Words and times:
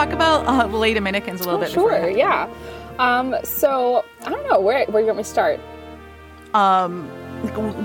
talk 0.00 0.12
about 0.12 0.46
uh, 0.46 0.66
lay 0.76 0.94
Dominicans 0.94 1.40
a 1.40 1.44
little 1.44 1.58
Oh, 1.60 1.64
bit? 1.64 1.70
sure, 1.72 2.08
yeah. 2.08 2.48
Um, 2.98 3.34
so 3.44 4.04
I 4.24 4.30
don't 4.30 4.46
know 4.48 4.60
where 4.60 4.84
where 4.86 5.00
you 5.00 5.06
want 5.06 5.18
me 5.18 5.22
to 5.24 5.28
start. 5.28 5.60
um 6.54 7.08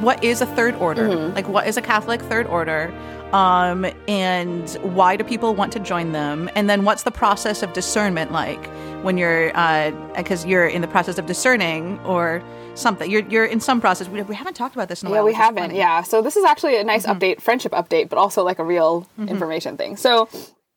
what 0.02 0.22
is 0.24 0.42
a 0.42 0.46
third 0.58 0.76
order 0.76 1.08
Mhm. 1.08 1.36
like 1.36 1.48
what 1.48 1.66
is 1.68 1.78
a 1.78 1.82
catholic 1.82 2.20
third 2.32 2.48
order 2.48 2.92
um 3.32 3.86
and 4.08 4.70
why 4.98 5.16
do 5.16 5.24
people 5.24 5.54
want 5.56 5.72
to 5.74 5.80
join 5.80 6.12
them 6.14 6.50
and 6.56 6.68
then 6.70 6.84
what's 6.84 7.04
the 7.04 7.12
process 7.12 7.62
of 7.64 7.72
discernment 7.74 8.32
like 8.34 8.64
when 9.06 9.18
you're 9.20 9.52
uh 9.56 9.92
because 10.18 10.46
you're 10.48 10.66
in 10.66 10.82
the 10.82 10.88
process 10.96 11.18
of 11.20 11.26
discerning 11.28 12.00
or 12.06 12.42
something 12.74 13.10
you're 13.10 13.26
you're 13.34 13.46
in 13.46 13.60
some 13.60 13.80
process 13.80 14.10
we, 14.10 14.22
we 14.24 14.36
haven't 14.36 14.56
talked 14.56 14.76
about 14.76 14.90
this 14.90 15.04
in 15.04 15.08
a 15.08 15.12
Yeah, 15.12 15.18
while 15.18 15.24
Yeah, 15.24 15.32
we 15.32 15.34
haven't. 15.46 15.76
Yeah, 15.76 16.02
so 16.02 16.22
this 16.24 16.36
is 16.36 16.44
actually 16.44 16.76
a 16.78 16.84
nice 16.84 17.06
update, 17.06 17.40
friendship 17.40 17.72
update, 17.82 18.10
but 18.10 18.18
also 18.18 18.44
like 18.44 18.58
a 18.60 18.64
real 18.66 19.06
information 19.36 19.78
thing. 19.78 19.96
So 19.96 20.28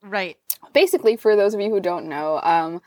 right 0.02 0.36
basically, 0.72 1.16
for 1.16 1.36
those 1.36 1.54
of 1.54 1.60
you 1.60 1.70
who 1.70 1.80
don't 1.80 2.06
know, 2.06 2.40
um, 2.42 2.82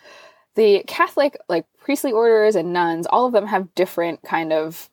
the 0.56 0.84
Catholic 0.88 1.38
like 1.48 1.66
priestly 1.80 2.12
orders 2.12 2.56
and 2.56 2.74
nuns, 2.74 3.08
all 3.08 3.26
of 3.26 3.34
them 3.34 3.48
have 3.48 3.74
different 3.76 4.22
kind 4.24 4.52
of 4.54 4.90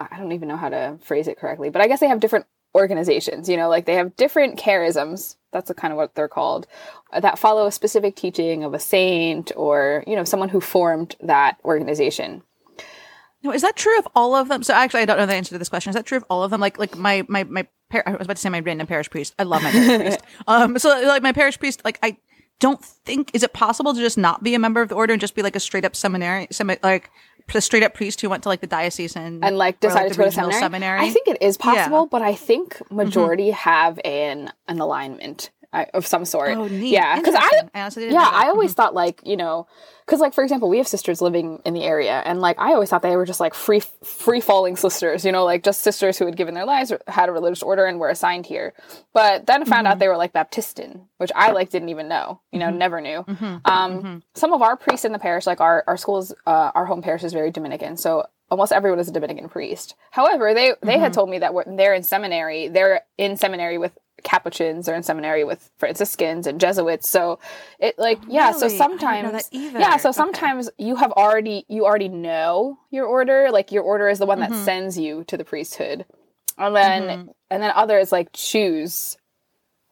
I 0.00 0.16
don't 0.16 0.32
even 0.32 0.48
know 0.48 0.56
how 0.56 0.68
to 0.68 0.98
phrase 1.02 1.26
it 1.28 1.38
correctly, 1.38 1.70
but 1.70 1.82
I 1.82 1.88
guess 1.88 2.00
they 2.00 2.08
have 2.08 2.20
different 2.20 2.46
organizations. 2.74 3.48
You 3.48 3.56
know, 3.56 3.68
like 3.68 3.84
they 3.86 3.94
have 3.94 4.16
different 4.16 4.58
charisms. 4.58 5.36
That's 5.52 5.72
kind 5.72 5.92
of 5.92 5.96
what 5.96 6.14
they're 6.14 6.28
called. 6.28 6.66
uh, 7.12 7.20
That 7.20 7.38
follow 7.38 7.66
a 7.66 7.72
specific 7.72 8.14
teaching 8.16 8.64
of 8.64 8.74
a 8.74 8.78
saint 8.78 9.52
or 9.56 10.04
you 10.06 10.16
know 10.16 10.24
someone 10.24 10.48
who 10.50 10.60
formed 10.60 11.16
that 11.20 11.58
organization. 11.64 12.42
No 13.42 13.52
is 13.52 13.62
that 13.62 13.76
true 13.76 13.98
of 13.98 14.08
all 14.14 14.34
of 14.34 14.48
them? 14.48 14.62
So 14.62 14.74
actually 14.74 15.02
i 15.02 15.04
don't 15.04 15.18
know 15.18 15.26
the 15.26 15.34
answer 15.34 15.50
to 15.50 15.58
this 15.58 15.68
question. 15.68 15.90
Is 15.90 15.94
that 15.94 16.06
true 16.06 16.18
of 16.18 16.24
all 16.30 16.42
of 16.42 16.50
them? 16.50 16.60
Like 16.60 16.78
like 16.78 16.96
my 16.96 17.24
my 17.28 17.44
my 17.44 17.66
par- 17.90 18.04
i 18.06 18.12
was 18.12 18.26
about 18.26 18.36
to 18.36 18.42
say 18.42 18.48
my 18.48 18.60
random 18.60 18.86
parish 18.86 19.10
priest. 19.10 19.34
I 19.38 19.44
love 19.44 19.62
my 19.62 19.70
parish 19.70 20.00
priest. 20.18 20.20
Um 20.46 20.78
so 20.78 20.88
like 21.06 21.22
my 21.22 21.32
parish 21.32 21.58
priest 21.58 21.82
like 21.84 21.98
i 22.02 22.16
don't 22.60 22.84
think 22.84 23.30
is 23.34 23.42
it 23.42 23.52
possible 23.52 23.94
to 23.94 24.00
just 24.00 24.18
not 24.18 24.42
be 24.42 24.54
a 24.54 24.58
member 24.58 24.82
of 24.82 24.88
the 24.88 24.94
order 24.94 25.12
and 25.12 25.20
just 25.20 25.34
be 25.34 25.42
like 25.42 25.54
a 25.54 25.60
straight 25.60 25.84
up 25.84 25.94
seminary 25.94 26.48
semi, 26.50 26.76
like 26.82 27.10
a 27.54 27.60
straight 27.60 27.82
up 27.82 27.94
priest 27.94 28.20
who 28.20 28.28
went 28.28 28.42
to 28.42 28.48
like 28.48 28.60
the 28.60 28.66
diocese 28.66 29.16
and 29.16 29.44
and 29.44 29.56
like 29.56 29.76
or, 29.76 29.88
decided 29.88 30.12
to 30.12 30.18
go 30.18 30.24
to 30.24 30.28
regional 30.28 30.52
seminary. 30.52 31.00
I 31.00 31.10
think 31.10 31.28
it 31.28 31.38
is 31.40 31.56
possible, 31.56 32.06
but 32.06 32.20
I 32.20 32.34
think 32.34 32.82
majority 32.90 33.50
have 33.50 33.98
an 34.04 34.52
an 34.66 34.80
alignment 34.80 35.50
of 35.72 36.06
some 36.06 36.24
sort. 36.24 36.56
Oh, 36.56 36.66
neat. 36.66 36.90
Yeah, 36.92 37.16
because 37.18 37.34
I 37.34 37.50
I 37.74 37.80
honestly 37.82 38.04
didn't 38.04 38.14
yeah. 38.14 38.24
Mm-hmm. 38.24 38.36
I 38.36 38.46
always 38.48 38.72
thought 38.72 38.94
like 38.94 39.20
you 39.26 39.36
know 39.36 39.66
because 40.06 40.18
like 40.20 40.32
for 40.32 40.42
example 40.42 40.68
we 40.70 40.78
have 40.78 40.88
sisters 40.88 41.20
living 41.20 41.60
in 41.66 41.74
the 41.74 41.82
area 41.84 42.22
and 42.24 42.40
like 42.40 42.58
I 42.58 42.72
always 42.72 42.88
thought 42.88 43.02
they 43.02 43.16
were 43.16 43.26
just 43.26 43.40
like 43.40 43.52
free 43.54 43.82
free 44.02 44.40
falling 44.40 44.76
sisters 44.76 45.24
you 45.26 45.32
know 45.32 45.44
like 45.44 45.62
just 45.62 45.80
sisters 45.82 46.16
who 46.18 46.24
had 46.24 46.36
given 46.36 46.54
their 46.54 46.64
lives 46.64 46.90
or 46.90 47.00
had 47.06 47.28
a 47.28 47.32
religious 47.32 47.62
order 47.62 47.84
and 47.84 47.98
were 48.00 48.08
assigned 48.08 48.46
here 48.46 48.72
but 49.12 49.46
then 49.46 49.64
found 49.66 49.84
Mm-hmm. 49.86 49.92
out 49.92 49.98
they 49.98 50.08
were 50.08 50.16
like 50.16 50.32
Baptistan 50.32 51.02
which 51.18 51.30
I 51.36 51.52
like 51.52 51.68
didn't 51.70 51.90
even 51.90 52.08
know 52.08 52.40
you 52.50 52.58
know 52.58 52.70
never 52.70 53.00
knew 53.02 53.24
Mm-hmm. 53.28 53.56
um 53.70 54.22
some 54.34 54.52
of 54.54 54.62
our 54.62 54.76
priests 54.76 55.04
in 55.04 55.12
the 55.12 55.18
parish 55.18 55.46
like 55.46 55.60
our 55.60 55.84
our 55.86 55.98
schools 55.98 56.32
uh, 56.46 56.70
our 56.74 56.86
home 56.86 57.02
parish 57.02 57.22
is 57.24 57.34
very 57.34 57.50
Dominican 57.50 57.98
so 57.98 58.24
almost 58.50 58.72
everyone 58.72 58.98
is 58.98 59.08
a 59.08 59.12
Dominican 59.12 59.50
priest 59.50 59.94
however 60.10 60.54
they 60.54 60.72
they 60.82 60.92
Mm-hmm. 60.94 61.00
had 61.02 61.12
told 61.12 61.28
me 61.28 61.38
that 61.40 61.52
when 61.52 61.76
they're 61.76 61.92
in 61.94 62.02
seminary 62.02 62.68
they're 62.68 63.02
in 63.18 63.36
seminary 63.36 63.76
with 63.76 63.92
Capuchins 64.24 64.86
they're 64.86 64.94
in 64.94 65.02
seminary 65.02 65.44
with 65.44 65.70
Franciscans 65.78 66.46
and 66.46 66.60
Jesuits 66.60 67.08
so 67.08 67.38
it 67.78 67.98
like 67.98 68.20
yeah 68.28 68.52
so 68.52 68.66
Really? 68.66 68.78
Know 68.78 68.84
sometimes 68.84 69.50
yeah 69.52 69.96
so 69.96 70.08
Okay. 70.10 70.16
sometimes 70.16 70.70
you 70.78 70.96
have 70.96 71.12
already 71.12 71.64
you 71.68 71.84
already 71.86 72.08
know 72.08 72.78
your 72.90 73.06
order 73.06 73.48
like 73.50 73.72
your 73.72 73.82
order 73.82 74.08
is 74.08 74.18
the 74.18 74.26
one 74.26 74.38
Mm-hmm. 74.40 74.52
that 74.52 74.64
sends 74.64 74.98
you 74.98 75.24
to 75.24 75.36
the 75.36 75.44
priesthood 75.44 76.04
and 76.56 76.74
then 76.76 77.02
Mm-hmm. 77.02 77.30
and 77.50 77.62
then 77.62 77.72
others 77.74 78.12
like 78.12 78.28
choose 78.32 79.16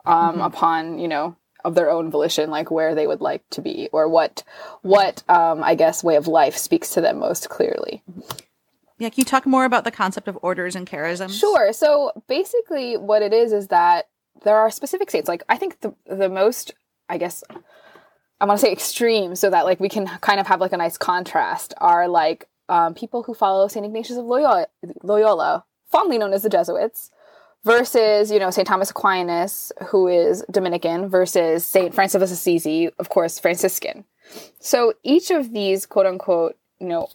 um 0.05 0.35
Mm-hmm. 0.37 0.41
upon 0.41 0.99
you 0.99 1.09
know 1.09 1.37
of 1.65 1.75
their 1.75 1.91
own 1.91 2.11
volition 2.11 2.49
like 2.51 2.71
where 2.71 2.95
they 2.95 3.07
would 3.09 3.21
like 3.21 3.43
to 3.51 3.61
be 3.61 3.89
or 3.93 4.09
what 4.09 4.45
what 4.83 5.23
um 5.29 5.65
i 5.65 5.75
guess 5.75 6.05
way 6.05 6.15
of 6.17 6.29
life 6.29 6.57
speaks 6.57 6.91
to 6.91 7.01
them 7.01 7.19
most 7.19 7.49
clearly 7.49 8.03
yeah 8.99 9.09
can 9.09 9.19
you 9.19 9.25
talk 9.25 9.47
more 9.47 9.65
about 9.65 9.83
the 9.85 9.91
concept 9.91 10.29
of 10.29 10.39
orders 10.43 10.77
and 10.77 10.87
charisms 10.87 11.33
Sure. 11.39 11.73
So 11.73 12.13
basically, 12.29 12.97
what 12.97 13.21
it 13.23 13.33
is 13.33 13.53
is 13.53 13.67
that 13.69 14.07
there 14.43 14.57
are 14.57 14.71
specific 14.71 15.11
states. 15.11 15.29
Like 15.29 15.43
I 15.49 15.57
think 15.57 15.81
the 15.81 15.95
the 16.07 16.29
most, 16.29 16.75
I 17.09 17.19
guess, 17.19 17.43
I 18.41 18.45
want 18.45 18.61
to 18.61 18.67
say 18.67 18.73
extreme, 18.73 19.35
so 19.37 19.51
that 19.51 19.65
like 19.65 19.81
we 19.81 19.89
can 19.89 20.07
kind 20.21 20.41
of 20.41 20.47
have 20.47 20.61
like 20.61 20.73
a 20.73 20.77
nice 20.77 20.99
contrast. 20.99 21.75
Are 21.79 22.09
like 22.09 22.49
um, 22.69 22.95
people 22.95 23.23
who 23.23 23.35
follow 23.35 23.69
Saint 23.69 23.87
Ignatius 23.87 24.19
of 24.19 24.27
Loyola, 24.27 24.67
Loyola, 25.03 25.65
fondly 25.91 26.19
known 26.19 26.33
as 26.33 26.43
the 26.43 26.49
Jesuits, 26.49 27.11
versus 27.65 28.31
you 28.31 28.39
know 28.39 28.51
Saint 28.51 28.69
Thomas 28.69 28.91
Aquinas, 28.91 29.73
who 29.89 30.09
is 30.09 30.45
Dominican, 30.51 31.09
versus 31.09 31.65
Saint 31.65 31.95
Francis 31.95 32.17
of 32.17 32.23
Assisi, 32.23 32.91
of 32.99 33.09
course 33.09 33.39
Franciscan. 33.39 34.05
So 34.59 34.95
each 35.03 35.31
of 35.31 35.53
these 35.53 35.87
quote 35.87 36.07
unquote 36.07 36.57
you 36.81 36.89
know 36.89 37.09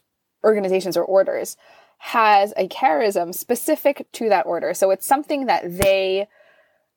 organizations 0.44 0.98
or 0.98 1.04
orders 1.04 1.58
has 2.04 2.52
a 2.58 2.68
charism 2.68 3.34
specific 3.34 4.08
to 4.12 4.28
that 4.30 4.48
order. 4.48 4.74
So 4.74 4.90
it's 4.90 5.06
something 5.06 5.46
that 5.46 5.78
they 5.78 6.28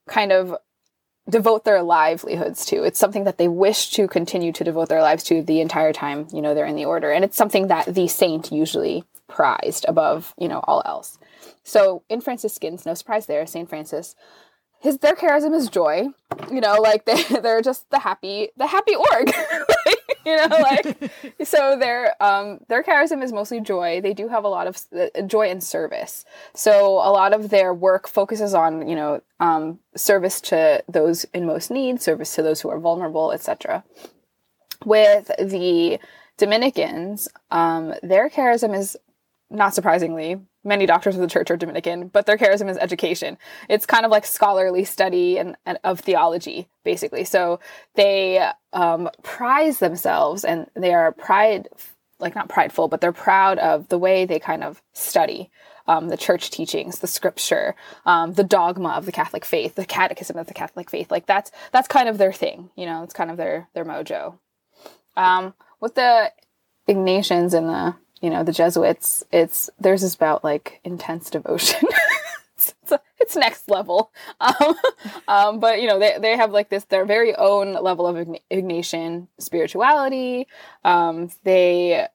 kind 0.09 0.33
of 0.33 0.57
devote 1.29 1.65
their 1.65 1.83
livelihoods 1.83 2.67
to. 2.67 2.83
It's 2.83 2.99
something 2.99 3.25
that 3.25 3.39
they 3.39 3.49
wish 3.49 3.91
to 3.93 4.07
continue 4.07 4.53
to 4.53 4.65
devote 4.65 4.89
their 4.89 5.03
lives 5.03 5.25
to 5.25 5.43
the 5.43 5.61
entire 5.61 5.93
time, 5.93 6.27
you 6.33 6.43
know, 6.43 6.55
they're 6.55 6.67
in 6.67 6.77
the 6.77 6.85
order. 6.85 7.11
And 7.11 7.25
it's 7.25 7.37
something 7.37 7.69
that 7.69 7.95
the 7.95 8.09
saint 8.09 8.53
usually 8.53 9.05
prized 9.27 9.87
above, 9.89 10.35
you 10.39 10.49
know, 10.49 10.61
all 10.65 10.83
else. 10.85 11.19
So 11.63 12.03
in 12.11 12.21
Franciscans, 12.21 12.85
no 12.85 12.95
surprise 12.95 13.27
there, 13.27 13.47
Saint 13.47 13.71
Francis, 13.71 14.15
his 14.81 14.99
their 14.99 15.15
charism 15.15 15.55
is 15.55 15.71
joy. 15.71 16.09
You 16.51 16.61
know, 16.61 16.75
like 16.75 17.05
they 17.07 17.23
they're 17.23 17.63
just 17.63 17.89
the 17.91 17.99
happy 17.99 18.51
the 18.57 18.67
happy 18.67 18.95
org. 18.95 19.33
you 20.27 20.37
know, 20.37 20.57
like 20.59 21.12
so 21.45 21.77
their 21.79 22.23
um 22.23 22.61
their 22.69 22.83
charism 22.83 23.23
is 23.23 23.33
mostly 23.33 23.61
joy. 23.61 24.01
They 24.01 24.15
do 24.15 24.29
have 24.29 24.45
a 24.45 24.49
lot 24.49 24.67
of 24.67 24.81
uh, 24.97 25.23
joy 25.23 25.51
and 25.51 25.62
service. 25.62 26.25
So 26.55 26.95
a 26.95 27.11
lot 27.11 27.33
of 27.33 27.51
their 27.51 27.75
work 27.75 28.09
focuses 28.09 28.55
on 28.55 28.89
you 28.89 28.97
know 28.97 29.23
um, 29.41 29.79
service 29.97 30.41
to 30.43 30.83
those 30.89 31.25
in 31.35 31.47
most 31.47 31.71
need, 31.71 32.01
service 32.01 32.35
to 32.35 32.43
those 32.43 32.61
who 32.61 32.69
are 32.71 32.79
vulnerable, 32.79 33.33
etc. 33.33 33.85
With 34.85 35.31
the 35.39 35.99
Dominicans, 36.37 37.29
um, 37.51 37.95
their 38.03 38.29
charism 38.29 38.77
is 38.77 38.97
not 39.51 39.75
surprisingly, 39.75 40.41
many 40.65 40.87
doctors 40.87 41.15
of 41.15 41.21
the 41.21 41.29
church 41.29 41.51
are 41.51 41.57
Dominican, 41.57 42.09
but 42.09 42.27
their 42.27 42.39
charism 42.39 42.71
is 42.71 42.79
education. 42.79 43.37
It's 43.69 43.87
kind 43.87 44.05
of 44.05 44.11
like 44.11 44.25
scholarly 44.25 44.85
study 44.85 45.39
and, 45.39 45.57
and 45.67 45.79
of 45.85 46.01
theology, 46.01 46.69
basically. 46.85 47.25
So 47.25 47.61
they 47.95 48.49
um, 48.73 49.11
prize 49.23 49.79
themselves 49.79 50.45
and 50.45 50.67
they 50.75 50.95
are 50.95 51.13
pride, 51.13 51.69
like 52.19 52.35
not 52.35 52.49
prideful, 52.49 52.89
but 52.89 53.01
they're 53.01 53.13
proud 53.13 53.59
of 53.59 53.89
the 53.89 53.99
way 53.99 54.25
they 54.25 54.39
kind 54.39 54.65
of 54.65 54.83
study. 54.93 55.51
Um, 55.87 56.09
the 56.09 56.17
church 56.17 56.51
teachings, 56.51 57.01
the 57.01 57.07
scripture, 57.07 57.75
um, 58.07 58.33
the 58.33 58.43
dogma 58.43 58.91
of 58.91 59.05
the 59.05 59.13
Catholic 59.13 59.45
faith, 59.45 59.75
the 59.75 59.85
catechism 59.85 60.39
of 60.39 60.47
the 60.47 60.55
Catholic 60.55 60.89
faith, 60.89 61.11
like 61.11 61.27
that's 61.27 61.51
that's 61.73 61.89
kind 61.89 62.09
of 62.09 62.17
their 62.17 62.33
thing, 62.33 62.71
you 62.75 62.87
know. 62.87 63.03
It's 63.03 63.13
kind 63.13 63.31
of 63.31 63.37
their 63.37 63.69
their 63.75 63.85
mojo. 63.85 64.39
Um, 65.15 65.53
with 65.81 65.95
the 65.95 66.33
Ignatians 66.89 67.53
and 67.53 67.69
the 67.69 67.95
you 68.21 68.31
know 68.31 68.43
the 68.45 68.53
Jesuits, 68.53 69.25
it's 69.33 69.71
theirs 69.79 70.03
is 70.03 70.15
about 70.15 70.45
like 70.45 70.81
intense 70.85 71.31
devotion. 71.31 71.89
it's, 72.57 72.75
it's, 72.83 72.93
a- 72.93 73.01
it's 73.21 73.37
next 73.37 73.69
level. 73.71 74.13
Um, 74.41 74.75
um, 75.29 75.61
but 75.61 75.81
you 75.81 75.89
know 75.89 75.99
they 75.99 76.17
they 76.21 76.37
have 76.37 76.51
like 76.53 76.69
this 76.69 76.85
their 76.85 77.05
very 77.05 77.35
own 77.35 77.73
level 77.75 78.07
of 78.07 78.17
Ign- 78.17 78.41
Ignatian 78.51 79.29
spirituality. 79.39 80.47
Um, 80.85 81.31
they 81.44 82.06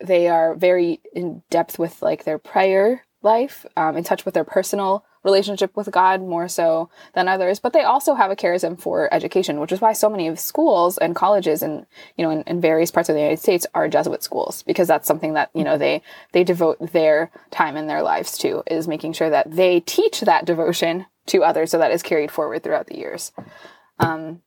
they 0.00 0.28
are 0.28 0.54
very 0.54 1.00
in 1.12 1.42
depth 1.50 1.78
with 1.78 2.00
like 2.02 2.24
their 2.24 2.38
prayer 2.38 3.04
life, 3.22 3.64
um, 3.76 3.96
in 3.96 4.04
touch 4.04 4.24
with 4.24 4.34
their 4.34 4.44
personal 4.44 5.04
relationship 5.24 5.76
with 5.76 5.90
God 5.90 6.20
more 6.20 6.48
so 6.48 6.90
than 7.14 7.28
others. 7.28 7.58
But 7.58 7.72
they 7.72 7.82
also 7.82 8.14
have 8.14 8.30
a 8.30 8.36
charism 8.36 8.80
for 8.80 9.12
education, 9.12 9.58
which 9.58 9.72
is 9.72 9.80
why 9.80 9.92
so 9.92 10.08
many 10.08 10.28
of 10.28 10.38
schools 10.38 10.98
and 10.98 11.16
colleges 11.16 11.62
and 11.62 11.86
you 12.16 12.24
know 12.24 12.30
in, 12.30 12.42
in 12.42 12.60
various 12.60 12.90
parts 12.90 13.08
of 13.08 13.14
the 13.14 13.20
United 13.20 13.40
States 13.40 13.66
are 13.74 13.88
Jesuit 13.88 14.22
schools 14.22 14.62
because 14.62 14.86
that's 14.86 15.08
something 15.08 15.34
that 15.34 15.50
you 15.54 15.64
know 15.64 15.78
they 15.78 16.02
they 16.32 16.44
devote 16.44 16.92
their 16.92 17.30
time 17.50 17.76
in 17.76 17.86
their 17.86 18.02
lives 18.02 18.38
to 18.38 18.62
is 18.66 18.86
making 18.86 19.14
sure 19.14 19.30
that 19.30 19.50
they 19.50 19.80
teach 19.80 20.20
that 20.20 20.44
devotion 20.44 21.06
to 21.26 21.42
others 21.42 21.70
so 21.70 21.78
that 21.78 21.90
is 21.90 22.02
carried 22.02 22.30
forward 22.30 22.62
throughout 22.62 22.86
the 22.86 22.98
years. 22.98 23.32
Um, 23.98 24.42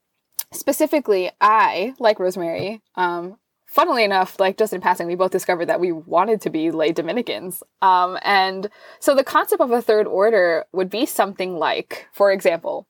specifically, 0.52 1.32
I 1.42 1.96
like 2.00 2.20
Rosemary. 2.20 2.82
Um, 2.96 3.38
funnily 3.68 4.04
enough, 4.04 4.40
like 4.40 4.58
just 4.58 4.74
in 4.74 4.82
passing, 4.82 5.08
we 5.08 5.16
both 5.16 5.32
discovered 5.32 5.68
that 5.68 5.80
we 5.80 5.92
wanted 5.92 6.42
to 6.42 6.50
be 6.50 6.72
lay 6.72 6.92
Dominicans. 6.92 7.62
Um, 7.82 8.18
and 8.24 8.70
so 9.00 9.14
the 9.14 9.24
concept 9.24 9.62
of 9.62 9.72
a 9.72 9.82
third 9.82 10.08
order 10.08 10.66
would 10.72 10.90
be 10.90 11.06
something 11.06 11.58
like, 11.58 12.08
for 12.14 12.32
example, 12.32 12.88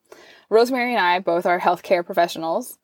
Rosemary 0.50 0.94
and 0.94 1.03
I 1.03 1.19
both 1.19 1.45
are 1.45 1.59
healthcare 1.59 2.06
professionals. 2.06 2.77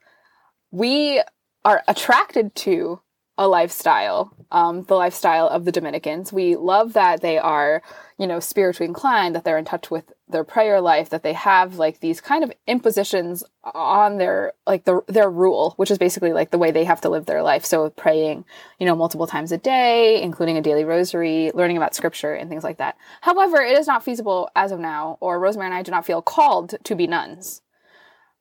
We 0.71 1.21
are 1.63 1.83
attracted 1.87 2.55
to 2.55 3.01
a 3.37 3.47
lifestyle, 3.47 4.35
um, 4.51 4.83
the 4.83 4.95
lifestyle 4.95 5.47
of 5.47 5.65
the 5.65 5.71
Dominicans. 5.71 6.31
We 6.31 6.55
love 6.55 6.93
that 6.93 7.21
they 7.21 7.37
are, 7.39 7.81
you 8.17 8.27
know, 8.27 8.39
spiritually 8.39 8.87
inclined, 8.87 9.35
that 9.35 9.43
they're 9.43 9.57
in 9.57 9.65
touch 9.65 9.89
with 9.89 10.12
their 10.29 10.43
prayer 10.43 10.79
life 10.81 11.09
that 11.09 11.23
they 11.23 11.33
have 11.33 11.75
like 11.75 11.99
these 11.99 12.21
kind 12.21 12.43
of 12.43 12.51
impositions 12.65 13.43
on 13.63 14.17
their 14.17 14.53
like 14.65 14.85
the, 14.85 15.01
their 15.07 15.29
rule 15.29 15.73
which 15.77 15.91
is 15.91 15.97
basically 15.97 16.31
like 16.31 16.51
the 16.51 16.57
way 16.57 16.71
they 16.71 16.85
have 16.85 17.01
to 17.01 17.09
live 17.09 17.25
their 17.25 17.43
life. 17.43 17.65
So 17.65 17.89
praying 17.89 18.45
you 18.79 18.85
know 18.85 18.95
multiple 18.95 19.27
times 19.27 19.51
a 19.51 19.57
day 19.57 20.21
including 20.21 20.57
a 20.57 20.61
daily 20.61 20.85
rosary 20.85 21.51
learning 21.53 21.77
about 21.77 21.95
scripture 21.95 22.33
and 22.33 22.49
things 22.49 22.63
like 22.63 22.77
that. 22.77 22.97
However 23.21 23.61
it 23.61 23.77
is 23.77 23.87
not 23.87 24.03
feasible 24.03 24.49
as 24.55 24.71
of 24.71 24.79
now 24.79 25.17
or 25.19 25.39
rosemary 25.39 25.67
and 25.67 25.75
i 25.75 25.83
do 25.83 25.91
not 25.91 26.05
feel 26.05 26.21
called 26.21 26.75
to 26.83 26.95
be 26.95 27.07
nuns. 27.07 27.61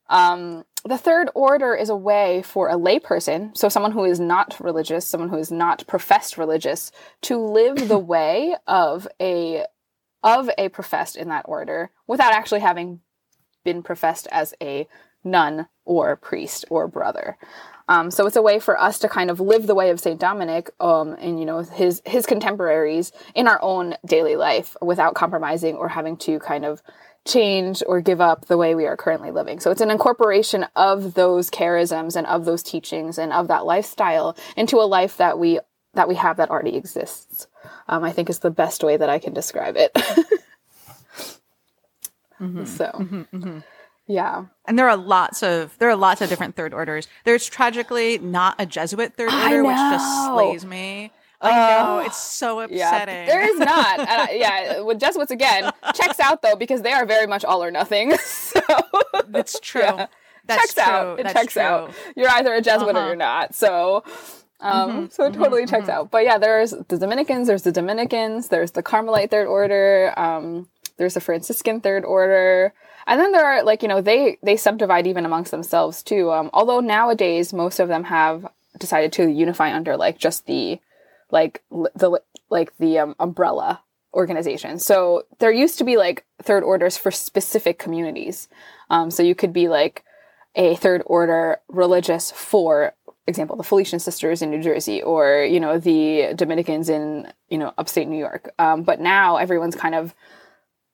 Um, 0.08 0.64
the 0.84 0.98
third 0.98 1.30
order 1.34 1.74
is 1.74 1.88
a 1.88 1.96
way 1.96 2.42
for 2.42 2.68
a 2.68 2.74
layperson, 2.74 3.56
so 3.56 3.68
someone 3.68 3.92
who 3.92 4.04
is 4.04 4.18
not 4.18 4.58
religious, 4.60 5.06
someone 5.06 5.30
who 5.30 5.38
is 5.38 5.52
not 5.52 5.86
professed 5.86 6.36
religious, 6.36 6.90
to 7.22 7.38
live 7.38 7.88
the 7.88 7.98
way 8.14 8.54
of 8.66 9.06
a 9.20 9.64
of 10.22 10.50
a 10.58 10.68
professed 10.68 11.16
in 11.16 11.28
that 11.28 11.44
order 11.46 11.90
without 12.06 12.32
actually 12.32 12.60
having 12.60 13.00
been 13.64 13.82
professed 13.82 14.26
as 14.30 14.54
a 14.60 14.86
nun 15.24 15.68
or 15.84 16.16
priest 16.16 16.64
or 16.70 16.88
brother. 16.88 17.36
Um, 17.88 18.10
so 18.10 18.26
it's 18.26 18.36
a 18.36 18.42
way 18.42 18.58
for 18.58 18.80
us 18.80 18.98
to 19.00 19.08
kind 19.08 19.30
of 19.30 19.40
live 19.40 19.66
the 19.66 19.74
way 19.74 19.90
of 19.90 20.00
Saint 20.00 20.20
Dominic 20.20 20.70
um, 20.80 21.16
and 21.20 21.38
you 21.38 21.44
know 21.44 21.58
his 21.58 22.00
his 22.06 22.26
contemporaries 22.26 23.12
in 23.34 23.48
our 23.48 23.60
own 23.60 23.96
daily 24.04 24.36
life 24.36 24.76
without 24.80 25.14
compromising 25.14 25.74
or 25.74 25.88
having 25.88 26.16
to 26.18 26.38
kind 26.38 26.64
of 26.64 26.82
change 27.26 27.82
or 27.86 28.00
give 28.00 28.20
up 28.20 28.46
the 28.46 28.56
way 28.56 28.74
we 28.74 28.86
are 28.86 28.96
currently 28.96 29.30
living. 29.30 29.60
So 29.60 29.70
it's 29.70 29.80
an 29.80 29.90
incorporation 29.90 30.66
of 30.74 31.14
those 31.14 31.50
charisms 31.50 32.16
and 32.16 32.26
of 32.26 32.44
those 32.44 32.62
teachings 32.62 33.18
and 33.18 33.32
of 33.32 33.48
that 33.48 33.64
lifestyle 33.64 34.36
into 34.56 34.76
a 34.78 34.86
life 34.86 35.16
that 35.18 35.38
we 35.38 35.60
that 35.94 36.08
we 36.08 36.14
have 36.14 36.36
that 36.38 36.50
already 36.50 36.76
exists. 36.76 37.46
Um, 37.88 38.04
I 38.04 38.12
think 38.12 38.30
is 38.30 38.40
the 38.40 38.50
best 38.50 38.82
way 38.82 38.96
that 38.96 39.08
I 39.08 39.18
can 39.18 39.32
describe 39.32 39.76
it. 39.76 39.92
mm-hmm. 42.40 42.64
So. 42.64 42.86
Mm-hmm, 42.86 43.36
mm-hmm. 43.36 43.58
Yeah. 44.06 44.46
And 44.66 44.78
there 44.78 44.88
are 44.88 44.96
lots 44.96 45.42
of 45.42 45.76
there 45.78 45.88
are 45.88 45.96
lots 45.96 46.20
of 46.20 46.28
different 46.28 46.56
third 46.56 46.74
orders. 46.74 47.08
There's 47.24 47.46
tragically 47.46 48.18
not 48.18 48.56
a 48.58 48.66
Jesuit 48.66 49.14
third 49.14 49.32
order, 49.32 49.64
which 49.64 49.76
just 49.76 50.26
slays 50.26 50.64
me. 50.64 51.12
I 51.40 51.50
know 51.50 51.98
it's 52.00 52.18
so 52.18 52.60
upsetting. 52.60 53.14
Yeah, 53.14 53.26
there 53.26 53.42
is 53.42 53.58
not. 53.58 54.00
uh, 54.00 54.26
yeah, 54.32 54.80
with 54.82 55.00
Jesuits 55.00 55.30
again 55.30 55.72
checks 55.94 56.20
out 56.20 56.42
though 56.42 56.56
because 56.56 56.82
they 56.82 56.92
are 56.92 57.04
very 57.04 57.26
much 57.26 57.44
all 57.44 57.62
or 57.62 57.70
nothing. 57.70 58.16
so 58.24 58.60
that's 59.28 59.58
true. 59.60 59.82
Yeah. 59.82 60.06
That's 60.46 60.60
checks 60.60 60.74
true. 60.74 60.82
out. 60.82 61.20
It 61.20 61.22
that's 61.24 61.34
checks 61.34 61.52
true. 61.54 61.62
out. 61.62 61.94
You're 62.16 62.30
either 62.30 62.52
a 62.54 62.60
Jesuit 62.60 62.96
uh-huh. 62.96 63.04
or 63.04 63.06
you're 63.08 63.16
not. 63.16 63.54
So. 63.54 64.04
Um, 64.62 64.90
mm-hmm, 64.90 65.06
so 65.10 65.24
it 65.24 65.34
totally 65.34 65.62
mm-hmm, 65.62 65.70
checks 65.70 65.82
mm-hmm. 65.88 65.90
out. 65.90 66.10
But 66.10 66.24
yeah, 66.24 66.38
there's 66.38 66.70
the 66.70 66.98
Dominicans, 66.98 67.48
there's 67.48 67.62
the 67.62 67.72
Dominicans, 67.72 68.48
there's 68.48 68.70
the 68.70 68.82
Carmelite 68.82 69.30
Third 69.30 69.48
Order, 69.48 70.14
um, 70.16 70.68
there's 70.96 71.14
the 71.14 71.20
Franciscan 71.20 71.80
Third 71.80 72.04
Order, 72.04 72.72
and 73.06 73.20
then 73.20 73.32
there 73.32 73.44
are 73.44 73.64
like 73.64 73.82
you 73.82 73.88
know 73.88 74.00
they 74.00 74.38
they 74.42 74.56
subdivide 74.56 75.06
even 75.06 75.26
amongst 75.26 75.50
themselves 75.50 76.02
too. 76.02 76.30
Um, 76.30 76.48
although 76.52 76.80
nowadays 76.80 77.52
most 77.52 77.80
of 77.80 77.88
them 77.88 78.04
have 78.04 78.46
decided 78.78 79.12
to 79.14 79.28
unify 79.28 79.74
under 79.74 79.96
like 79.96 80.18
just 80.18 80.46
the 80.46 80.80
like 81.30 81.62
the 81.70 82.20
like 82.48 82.76
the 82.78 83.00
um, 83.00 83.16
umbrella 83.18 83.82
organization. 84.14 84.78
So 84.78 85.24
there 85.38 85.50
used 85.50 85.78
to 85.78 85.84
be 85.84 85.96
like 85.96 86.24
third 86.42 86.62
orders 86.62 86.96
for 86.96 87.10
specific 87.10 87.78
communities. 87.78 88.48
Um, 88.90 89.10
so 89.10 89.22
you 89.22 89.34
could 89.34 89.52
be 89.52 89.68
like 89.68 90.04
a 90.54 90.76
third 90.76 91.02
order 91.06 91.60
religious 91.68 92.30
for 92.30 92.92
example 93.26 93.56
the 93.56 93.62
Felician 93.62 93.98
sisters 93.98 94.42
in 94.42 94.50
New 94.50 94.62
Jersey 94.62 95.02
or 95.02 95.44
you 95.44 95.60
know 95.60 95.78
the 95.78 96.34
Dominicans 96.34 96.88
in 96.88 97.32
you 97.48 97.58
know 97.58 97.72
upstate 97.78 98.08
New 98.08 98.18
York. 98.18 98.52
Um, 98.58 98.82
but 98.82 99.00
now 99.00 99.36
everyone's 99.36 99.76
kind 99.76 99.94
of 99.94 100.14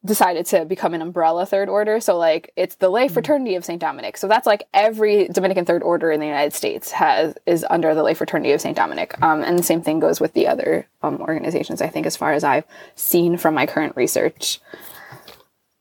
decided 0.04 0.46
to 0.46 0.64
become 0.64 0.94
an 0.94 1.02
umbrella 1.02 1.44
third 1.44 1.68
order. 1.68 2.00
So 2.00 2.16
like 2.16 2.52
it's 2.56 2.76
the 2.76 2.88
lay 2.88 3.06
mm-hmm. 3.06 3.14
fraternity 3.14 3.54
of 3.56 3.64
St. 3.64 3.80
Dominic. 3.80 4.16
So 4.16 4.28
that's 4.28 4.46
like 4.46 4.64
every 4.72 5.28
Dominican 5.28 5.64
third 5.64 5.82
order 5.82 6.12
in 6.12 6.20
the 6.20 6.26
United 6.26 6.52
States 6.52 6.92
has 6.92 7.34
is 7.46 7.64
under 7.68 7.94
the 7.94 8.02
lay 8.02 8.14
fraternity 8.14 8.52
of 8.52 8.60
St. 8.60 8.76
Dominic. 8.76 9.20
Um, 9.22 9.42
and 9.42 9.58
the 9.58 9.64
same 9.64 9.82
thing 9.82 9.98
goes 9.98 10.20
with 10.20 10.34
the 10.34 10.46
other 10.46 10.86
um, 11.02 11.20
organizations, 11.20 11.82
I 11.82 11.88
think, 11.88 12.06
as 12.06 12.16
far 12.16 12.32
as 12.32 12.44
I've 12.44 12.64
seen 12.94 13.36
from 13.36 13.54
my 13.54 13.66
current 13.66 13.96
research. 13.96 14.60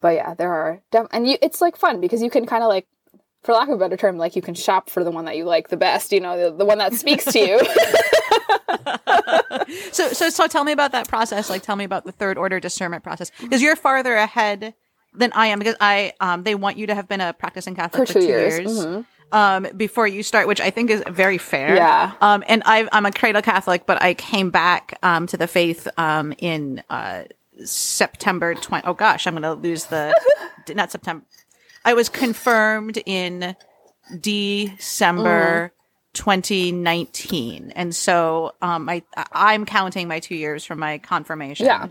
But 0.01 0.15
yeah, 0.15 0.33
there 0.33 0.51
are, 0.51 0.81
def- 0.91 1.07
and 1.11 1.27
you, 1.27 1.37
it's 1.41 1.61
like 1.61 1.75
fun 1.75 2.01
because 2.01 2.21
you 2.21 2.29
can 2.29 2.45
kind 2.45 2.63
of 2.63 2.69
like, 2.69 2.87
for 3.43 3.53
lack 3.53 3.69
of 3.69 3.75
a 3.75 3.77
better 3.77 3.97
term, 3.97 4.17
like 4.17 4.35
you 4.35 4.41
can 4.41 4.55
shop 4.55 4.89
for 4.89 5.03
the 5.03 5.11
one 5.11 5.25
that 5.25 5.37
you 5.37 5.45
like 5.45 5.69
the 5.69 5.77
best, 5.77 6.11
you 6.11 6.19
know, 6.19 6.37
the, 6.37 6.57
the 6.57 6.65
one 6.65 6.79
that 6.79 6.93
speaks 6.93 7.25
to 7.25 7.39
you. 7.39 7.59
so 9.91 10.09
so 10.09 10.29
so 10.29 10.47
tell 10.47 10.63
me 10.63 10.71
about 10.71 10.91
that 10.91 11.07
process. 11.07 11.49
Like 11.49 11.61
tell 11.61 11.75
me 11.75 11.83
about 11.83 12.05
the 12.05 12.11
third 12.11 12.37
order 12.37 12.59
discernment 12.59 13.03
process 13.03 13.31
because 13.39 13.61
you're 13.61 13.75
farther 13.75 14.15
ahead 14.15 14.73
than 15.13 15.31
I 15.33 15.47
am 15.47 15.59
because 15.59 15.75
I 15.79 16.13
um 16.19 16.43
they 16.43 16.55
want 16.55 16.77
you 16.77 16.87
to 16.87 16.95
have 16.95 17.07
been 17.07 17.21
a 17.21 17.33
practicing 17.33 17.75
Catholic 17.75 18.07
for, 18.07 18.13
for 18.13 18.19
two, 18.19 18.25
years. 18.25 18.59
years. 18.59 18.85
Mm-hmm. 18.85 19.01
Um, 19.29 19.67
before 19.75 20.07
you 20.07 20.23
start, 20.23 20.47
which 20.47 20.61
I 20.61 20.69
think 20.69 20.89
is 20.89 21.03
very 21.09 21.37
fair. 21.37 21.75
Yeah. 21.75 22.13
Um, 22.21 22.45
and 22.47 22.63
I, 22.65 22.87
I'm 22.93 23.05
a 23.05 23.11
cradle 23.11 23.41
Catholic, 23.41 23.85
but 23.85 24.01
I 24.01 24.13
came 24.13 24.51
back 24.51 24.97
um, 25.03 25.27
to 25.27 25.35
the 25.35 25.47
faith 25.47 25.85
um, 25.97 26.33
in 26.37 26.81
uh, 26.89 27.23
September 27.65 28.55
20. 28.55 28.87
Oh 28.87 28.93
gosh, 28.93 29.27
I'm 29.27 29.33
going 29.33 29.43
to 29.43 29.53
lose 29.53 29.87
the 29.87 30.13
not 30.75 30.91
September. 30.91 31.25
I 31.87 31.93
was 31.93 32.09
confirmed 32.09 33.01
in 33.05 33.55
December 34.19 35.71
2019. 36.11 37.71
And 37.73 37.95
so 37.95 38.51
um, 38.61 38.89
I, 38.89 39.03
I'm 39.31 39.65
counting 39.65 40.09
my 40.09 40.19
two 40.19 40.35
years 40.35 40.65
from 40.65 40.79
my 40.79 40.97
confirmation. 40.97 41.65
Yeah. 41.65 41.87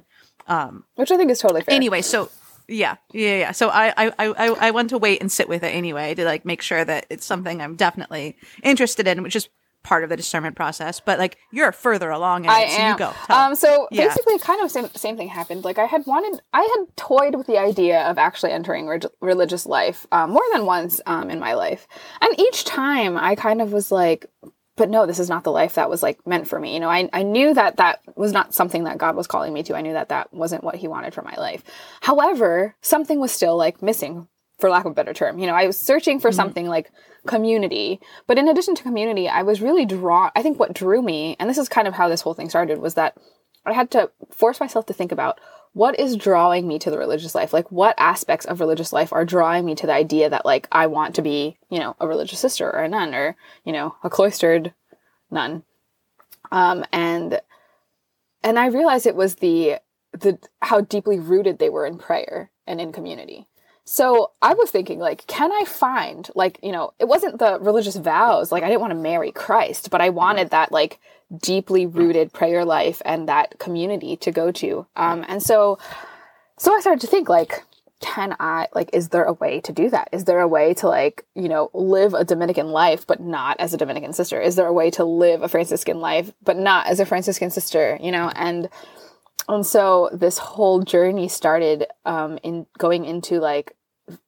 Um, 0.49 0.85
Which 0.97 1.11
I 1.11 1.17
think 1.17 1.31
is 1.31 1.39
totally 1.39 1.63
fair. 1.63 1.75
Anyway, 1.75 2.03
so 2.03 2.29
yeah, 2.69 2.97
yeah, 3.15 3.39
yeah. 3.39 3.53
So 3.53 3.71
I, 3.71 3.95
I, 3.97 4.13
I, 4.19 4.49
I 4.69 4.71
want 4.71 4.91
to 4.91 4.99
wait 4.99 5.23
and 5.23 5.33
sit 5.33 5.49
with 5.49 5.63
it 5.63 5.69
anyway 5.69 6.15
to 6.15 6.27
like 6.27 6.45
make 6.45 6.61
sure 6.61 6.85
that 6.85 7.07
it's 7.09 7.25
something 7.25 7.63
I'm 7.63 7.75
definitely 7.75 8.37
interested 8.63 9.07
in, 9.07 9.23
which 9.23 9.35
is 9.35 9.49
part 9.87 10.03
of 10.03 10.11
the 10.11 10.17
discernment 10.17 10.56
process, 10.56 10.99
but 10.99 11.17
like 11.17 11.38
you're 11.53 11.71
further 11.71 12.11
along 12.11 12.44
in 12.44 12.50
I 12.50 12.62
it, 12.62 12.71
so 12.73 12.88
you 12.88 12.99
go. 12.99 13.12
Tell. 13.27 13.37
Um, 13.37 13.55
so 13.55 13.87
yeah. 13.93 14.09
basically, 14.09 14.37
kind 14.41 14.61
of 14.61 14.71
same 14.71 14.91
same 14.97 15.17
thing 15.17 15.29
happened. 15.29 15.62
Like 15.65 15.79
I 15.79 15.85
had 15.85 16.05
wanted, 16.06 16.43
I 16.53 16.62
had 16.62 16.97
toyed 16.97 17.37
with 17.37 17.47
the 17.47 17.56
idea 17.56 18.00
of 18.03 18.19
actually 18.19 18.50
entering 18.50 18.88
re- 18.88 18.99
religious 19.21 19.65
life 19.65 20.05
um, 20.11 20.31
more 20.31 20.43
than 20.53 20.67
once 20.67 21.00
um, 21.06 21.31
in 21.31 21.38
my 21.38 21.55
life, 21.55 21.87
and 22.21 22.38
each 22.38 22.65
time 22.65 23.17
I 23.17 23.37
kind 23.37 23.62
of 23.62 23.73
was 23.73 23.93
like, 23.93 24.27
but 24.75 24.91
no, 24.91 25.06
this 25.06 25.21
is 25.21 25.29
not 25.29 25.44
the 25.44 25.53
life 25.53 25.75
that 25.75 25.88
was 25.88 26.03
like 26.03 26.27
meant 26.27 26.49
for 26.49 26.59
me. 26.59 26.75
You 26.75 26.81
know, 26.81 26.91
I, 26.91 27.09
I 27.12 27.23
knew 27.23 27.55
that 27.55 27.76
that 27.76 28.00
was 28.16 28.33
not 28.33 28.55
something 28.55 28.85
that 28.85 28.99
God 28.99 29.14
was 29.14 29.28
calling 29.28 29.52
me 29.52 29.62
to. 29.64 29.76
I 29.76 29.83
knew 29.83 29.93
that 29.93 30.09
that 30.09 30.35
wasn't 30.35 30.64
what 30.64 30.75
he 30.75 30.88
wanted 30.88 31.14
for 31.14 31.23
my 31.23 31.37
life. 31.37 31.62
However, 32.00 32.75
something 32.83 33.21
was 33.21 33.31
still 33.31 33.57
like 33.57 33.83
missing 33.83 34.26
for 34.59 34.71
lack 34.71 34.85
of 34.85 34.93
a 34.93 34.95
better 34.95 35.13
term. 35.13 35.39
You 35.39 35.47
know, 35.47 35.55
I 35.55 35.67
was 35.67 35.79
searching 35.79 36.19
for 36.19 36.31
mm-hmm. 36.31 36.37
something 36.37 36.67
like 36.67 36.91
community. 37.27 38.01
But 38.27 38.39
in 38.39 38.49
addition 38.49 38.75
to 38.77 38.83
community, 38.83 39.29
I 39.29 39.43
was 39.43 39.61
really 39.61 39.85
drawn. 39.85 40.31
I 40.35 40.43
think 40.43 40.59
what 40.59 40.73
drew 40.73 41.03
me, 41.03 41.37
and 41.39 41.51
this 41.51 41.59
is 41.59 41.69
kind 41.69 41.89
of 41.89 41.95
how 41.95 42.09
this 42.09 42.23
whole 42.23 42.35
thing 42.35 42.49
started, 42.49 42.79
was 42.79 42.95
that 42.95 43.17
I 43.65 43.73
had 43.73 43.91
to 43.93 44.11
force 44.31 44.61
myself 44.61 44.87
to 44.87 44.95
think 44.95 45.13
about 45.13 45.41
what 45.73 45.99
is 46.01 46.17
drawing 46.17 46.67
me 46.67 46.79
to 46.79 46.91
the 46.91 46.97
religious 46.97 47.35
life? 47.35 47.53
Like, 47.53 47.71
what 47.71 47.95
aspects 47.99 48.47
of 48.47 48.61
religious 48.61 48.95
life 48.95 49.13
are 49.13 49.27
drawing 49.27 49.67
me 49.67 49.75
to 49.75 49.87
the 49.87 49.93
idea 49.93 50.31
that, 50.31 50.47
like, 50.47 50.69
I 50.73 50.87
want 50.87 51.17
to 51.17 51.23
be, 51.23 51.59
you 51.69 51.79
know, 51.79 51.95
a 52.01 52.09
religious 52.09 52.39
sister 52.39 52.65
or 52.65 52.83
a 52.83 52.89
nun 52.89 53.15
or, 53.15 53.37
you 53.63 53.73
know, 53.75 53.95
a 54.03 54.09
cloistered 54.09 54.73
nun. 55.31 55.65
Um, 56.51 56.87
and, 56.93 57.41
and 58.43 58.59
I 58.59 58.69
realized 58.69 59.07
it 59.07 59.17
was 59.17 59.35
the, 59.35 59.79
the, 60.13 60.39
how 60.63 60.81
deeply 60.81 61.19
rooted 61.19 61.59
they 61.59 61.69
were 61.69 61.85
in 61.85 61.99
prayer 61.99 62.51
and 62.67 62.81
in 62.81 62.93
community. 62.93 63.47
So 63.88 64.33
I 64.43 64.55
was 64.55 64.73
thinking, 64.73 64.99
like, 64.99 65.25
can 65.28 65.52
I 65.52 65.64
find, 65.64 66.28
like, 66.35 66.59
you 66.61 66.73
know, 66.73 66.93
it 66.99 67.07
wasn't 67.07 67.38
the 67.38 67.61
religious 67.61 67.95
vows. 67.95 68.50
Like, 68.50 68.64
I 68.64 68.69
didn't 68.69 68.81
want 68.81 68.90
to 68.90 68.99
marry 68.99 69.31
Christ, 69.31 69.90
but 69.90 70.00
I 70.00 70.11
wanted 70.11 70.50
that, 70.50 70.73
like, 70.73 70.99
deeply 71.40 71.87
rooted 71.87 72.33
prayer 72.33 72.64
life 72.64 73.00
and 73.05 73.28
that 73.28 73.61
community 73.61 74.16
to 74.16 74.33
go 74.33 74.50
to. 74.50 74.87
Um, 74.97 75.25
and 75.28 75.40
so, 75.40 75.78
so 76.59 76.75
I 76.75 76.81
started 76.81 77.00
to 77.02 77.07
think, 77.07 77.28
like, 77.28 77.62
can 78.00 78.35
I, 78.40 78.66
like, 78.75 78.90
is 78.93 79.11
there 79.11 79.25
a 79.25 79.33
way 79.33 79.61
to 79.61 79.73
do 79.73 79.88
that? 79.90 80.09
Is 80.11 80.25
there 80.25 80.40
a 80.40 80.49
way 80.49 80.75
to, 80.75 80.88
like, 80.88 81.25
you 81.37 81.49
know, 81.49 81.71
live 81.73 82.12
a 82.12 82.25
Dominican 82.25 82.71
life, 82.71 83.07
but 83.07 83.21
not 83.21 83.57
as 83.61 83.73
a 83.73 83.78
Dominican 83.78 84.12
sister? 84.12 84.40
Is 84.40 84.57
there 84.57 84.66
a 84.66 84.73
way 84.73 84.90
to 84.90 85.05
live 85.05 85.43
a 85.43 85.49
Franciscan 85.49 86.00
life, 86.00 86.33
but 86.43 86.57
not 86.57 86.88
as 86.88 86.99
a 86.99 87.07
Franciscan 87.07 87.50
sister, 87.50 87.99
you 88.02 88.11
know? 88.11 88.33
And, 88.35 88.69
and 89.49 89.65
so 89.67 90.11
this 90.12 90.38
whole 90.38 90.83
journey 90.83 91.29
started 91.29 91.87
um, 92.05 92.38
in 92.43 92.67
going 92.79 93.05
into 93.05 93.38
like 93.41 93.76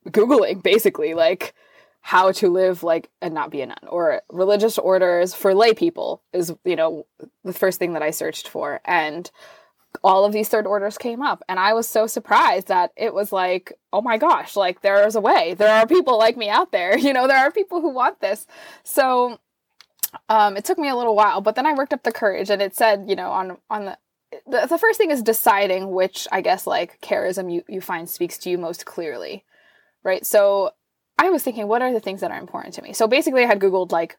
googling 0.08 0.62
basically 0.62 1.14
like 1.14 1.54
how 2.00 2.32
to 2.32 2.48
live 2.48 2.82
like 2.82 3.10
and 3.20 3.34
not 3.34 3.50
be 3.50 3.60
a 3.60 3.66
nun 3.66 3.76
or 3.88 4.22
religious 4.30 4.78
orders 4.78 5.34
for 5.34 5.54
lay 5.54 5.74
people 5.74 6.22
is 6.32 6.54
you 6.64 6.76
know 6.76 7.06
the 7.44 7.52
first 7.52 7.78
thing 7.78 7.92
that 7.92 8.02
I 8.02 8.10
searched 8.10 8.48
for. 8.48 8.80
And 8.84 9.30
all 10.04 10.24
of 10.24 10.32
these 10.32 10.48
third 10.48 10.66
orders 10.66 10.98
came 10.98 11.22
up 11.22 11.42
and 11.48 11.58
I 11.58 11.72
was 11.72 11.88
so 11.88 12.06
surprised 12.06 12.68
that 12.68 12.92
it 12.96 13.12
was 13.14 13.32
like 13.32 13.72
oh 13.92 14.00
my 14.00 14.18
gosh 14.18 14.56
like 14.56 14.82
there 14.82 15.06
is 15.06 15.16
a 15.16 15.20
way. 15.20 15.54
There 15.54 15.72
are 15.72 15.86
people 15.86 16.18
like 16.18 16.36
me 16.36 16.48
out 16.48 16.72
there 16.72 16.96
you 17.06 17.12
know 17.12 17.26
there 17.26 17.38
are 17.38 17.50
people 17.50 17.80
who 17.80 17.90
want 17.90 18.20
this. 18.20 18.46
So 18.84 19.38
um, 20.30 20.56
it 20.56 20.64
took 20.64 20.78
me 20.78 20.88
a 20.88 20.96
little 20.96 21.16
while 21.16 21.40
but 21.40 21.56
then 21.56 21.66
I 21.66 21.74
worked 21.74 21.92
up 21.92 22.04
the 22.04 22.12
courage 22.12 22.48
and 22.48 22.62
it 22.62 22.74
said 22.74 23.04
you 23.08 23.16
know 23.16 23.30
on 23.30 23.58
on 23.68 23.84
the 23.86 23.98
the, 24.48 24.66
the 24.66 24.78
first 24.78 24.98
thing 24.98 25.10
is 25.10 25.22
deciding 25.22 25.90
which 25.90 26.26
I 26.32 26.40
guess 26.40 26.66
like 26.66 27.00
charism 27.00 27.52
you, 27.52 27.62
you 27.68 27.80
find 27.80 28.08
speaks 28.08 28.38
to 28.38 28.50
you 28.50 28.58
most 28.58 28.86
clearly. 28.86 29.44
Right. 30.02 30.24
So 30.24 30.72
I 31.18 31.30
was 31.30 31.42
thinking, 31.42 31.66
what 31.68 31.82
are 31.82 31.92
the 31.92 32.00
things 32.00 32.20
that 32.20 32.30
are 32.30 32.38
important 32.38 32.74
to 32.74 32.82
me? 32.82 32.92
So 32.92 33.06
basically 33.06 33.42
I 33.42 33.46
had 33.46 33.60
Googled 33.60 33.92
like 33.92 34.16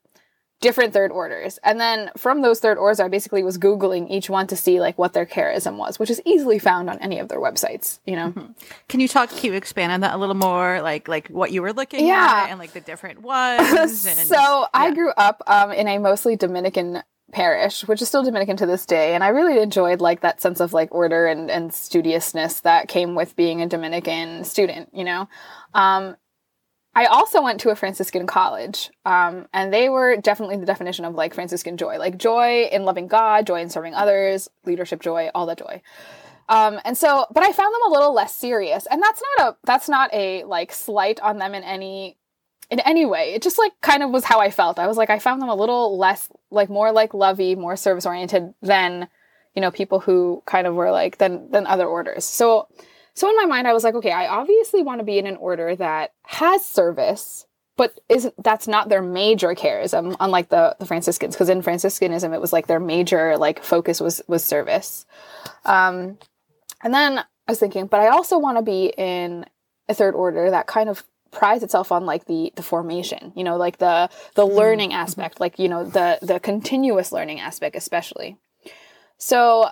different 0.62 0.94
third 0.94 1.12
orders. 1.12 1.58
And 1.64 1.80
then 1.80 2.12
from 2.18 2.42
those 2.42 2.60
third 2.60 2.78
orders, 2.78 3.00
I 3.00 3.08
basically 3.08 3.44
was 3.44 3.58
Googling 3.58 4.10
each 4.10 4.30
one 4.30 4.46
to 4.48 4.58
see 4.58 4.82
like 4.82 4.98
what 4.98 5.14
their 5.14 5.26
charism 5.26 5.78
was, 5.78 5.98
which 5.98 6.10
is 6.10 6.22
easily 6.26 6.60
found 6.60 6.90
on 6.90 7.00
any 7.00 7.20
of 7.20 7.30
their 7.30 7.40
websites, 7.40 8.00
you 8.06 8.16
know? 8.16 8.32
Mm-hmm. 8.32 8.52
Can 8.90 9.00
you 9.00 9.08
talk, 9.08 9.30
can 9.30 9.46
you 9.46 9.54
expand 9.54 9.94
on 9.94 10.02
that 10.02 10.14
a 10.14 10.18
little 10.18 10.36
more? 10.36 10.82
Like, 10.82 11.08
like 11.08 11.30
what 11.30 11.52
you 11.52 11.62
were 11.62 11.72
looking 11.72 12.06
yeah. 12.06 12.44
at 12.44 12.50
and 12.50 12.60
like 12.60 12.74
the 12.74 12.82
different 12.82 13.22
ones? 13.22 14.06
And, 14.10 14.28
so 14.28 14.36
yeah. 14.36 14.68
I 14.74 14.92
grew 14.92 15.12
up 15.12 15.42
um, 15.48 15.72
in 15.72 15.88
a 15.88 15.98
mostly 15.98 16.36
Dominican 16.36 17.04
parish, 17.32 17.88
which 17.88 18.02
is 18.02 18.08
still 18.08 18.24
Dominican 18.24 18.58
to 18.58 18.66
this 18.66 18.86
day. 18.86 19.14
And 19.16 19.24
I 19.24 19.30
really 19.30 19.62
enjoyed 19.62 20.02
like 20.02 20.22
that 20.22 20.42
sense 20.42 20.60
of 20.60 20.74
like 20.74 20.94
order 20.94 21.28
and, 21.28 21.50
and 21.50 21.72
studiousness 21.72 22.62
that 22.62 22.88
came 22.88 23.16
with 23.16 23.36
being 23.36 23.62
a 23.62 23.68
Dominican 23.68 24.44
student, 24.44 24.90
you 24.94 25.04
know? 25.04 25.28
Um, 25.74 26.16
I 26.96 27.06
also 27.06 27.42
went 27.42 27.62
to 27.62 27.70
a 27.70 27.76
Franciscan 27.76 28.26
college, 28.26 28.90
um, 29.06 29.48
and 29.54 29.72
they 29.72 29.90
were 29.90 30.18
definitely 30.18 30.58
the 30.58 30.66
definition 30.66 31.06
of 31.06 31.14
like 31.14 31.34
Franciscan 31.34 31.78
joy, 31.78 31.98
like 31.98 32.18
joy 32.18 32.68
in 32.72 32.84
loving 32.84 33.08
God, 33.08 33.46
joy 33.46 33.62
in 33.62 33.70
serving 33.70 33.94
others, 33.94 34.50
leadership 34.66 35.00
joy, 35.00 35.30
all 35.36 35.46
that 35.46 35.60
joy. 35.60 35.82
Um, 36.50 36.80
and 36.84 36.98
so, 36.98 37.28
but 37.32 37.44
I 37.44 37.52
found 37.52 37.74
them 37.74 37.84
a 37.88 37.94
little 37.94 38.14
less 38.14 38.34
serious, 38.34 38.88
and 38.90 39.02
that's 39.02 39.22
not 39.38 39.48
a 39.48 39.58
that's 39.64 39.88
not 39.88 40.12
a 40.14 40.44
like 40.46 40.74
slight 40.74 41.20
on 41.22 41.38
them 41.38 41.54
in 41.54 41.64
any 41.64 42.18
in 42.70 42.80
any 42.82 43.06
way. 43.06 43.34
It 43.34 43.42
just 43.42 43.58
like 43.58 43.74
kind 43.82 44.04
of 44.04 44.12
was 44.12 44.24
how 44.24 44.40
I 44.40 44.52
felt. 44.52 44.80
I 44.80 44.88
was 44.88 44.98
like, 44.98 45.10
I 45.10 45.20
found 45.20 45.42
them 45.42 45.50
a 45.50 45.56
little 45.56 45.98
less, 45.98 46.30
like 46.52 46.70
more 46.70 46.92
like 46.92 47.14
lovey, 47.14 47.56
more 47.56 47.76
service 47.76 48.06
oriented 48.06 48.54
than, 48.62 49.08
you 49.56 49.62
know, 49.62 49.72
people 49.72 50.00
who 50.00 50.44
kind 50.46 50.68
of 50.68 50.76
were 50.76 50.92
like 50.92 51.18
than 51.18 51.50
than 51.52 51.66
other 51.66 51.86
orders. 51.88 52.26
So, 52.26 52.68
so 53.16 53.30
in 53.30 53.36
my 53.36 53.46
mind, 53.46 53.68
I 53.68 53.74
was 53.74 53.84
like, 53.84 53.96
okay, 53.96 54.12
I 54.12 54.28
obviously 54.28 54.84
want 54.84 55.00
to 55.00 55.06
be 55.06 55.18
in 55.18 55.26
an 55.26 55.38
order 55.38 55.76
that 55.76 56.14
has 56.24 56.64
service, 56.64 57.46
but 57.76 58.00
isn't 58.08 58.36
that's 58.44 58.68
not 58.68 58.90
their 58.90 59.02
major 59.02 59.56
charism, 59.56 60.16
unlike 60.20 60.50
the 60.50 60.76
the 60.80 60.86
Franciscans, 60.86 61.36
because 61.36 61.50
in 61.50 61.62
Franciscanism 61.64 62.34
it 62.34 62.42
was 62.42 62.54
like 62.54 62.68
their 62.68 62.80
major 62.80 63.38
like 63.38 63.64
focus 63.64 64.00
was 64.00 64.22
was 64.28 64.44
service. 64.44 65.06
Um, 65.66 66.20
and 66.84 66.94
then 66.94 67.20
I 67.20 67.52
was 67.52 67.60
thinking, 67.60 67.88
but 67.88 68.00
I 68.00 68.10
also 68.10 68.38
want 68.38 68.58
to 68.58 68.62
be 68.62 68.94
in 68.96 69.46
a 69.90 69.94
third 69.96 70.14
order 70.14 70.52
that 70.52 70.68
kind 70.68 70.88
of 70.88 71.04
prides 71.32 71.64
itself 71.64 71.92
on 71.92 72.06
like 72.06 72.26
the 72.26 72.52
the 72.56 72.64
formation 72.64 73.32
you 73.36 73.44
know 73.44 73.58
like 73.58 73.78
the 73.78 74.10
the 74.36 74.46
mm-hmm. 74.46 74.58
learning 74.58 74.94
aspect 74.94 75.40
like 75.40 75.60
you 75.60 75.70
know 75.70 75.84
the 75.84 76.18
the 76.22 76.40
continuous 76.40 77.12
learning 77.12 77.40
aspect 77.40 77.76
especially 77.76 78.38
so 79.18 79.70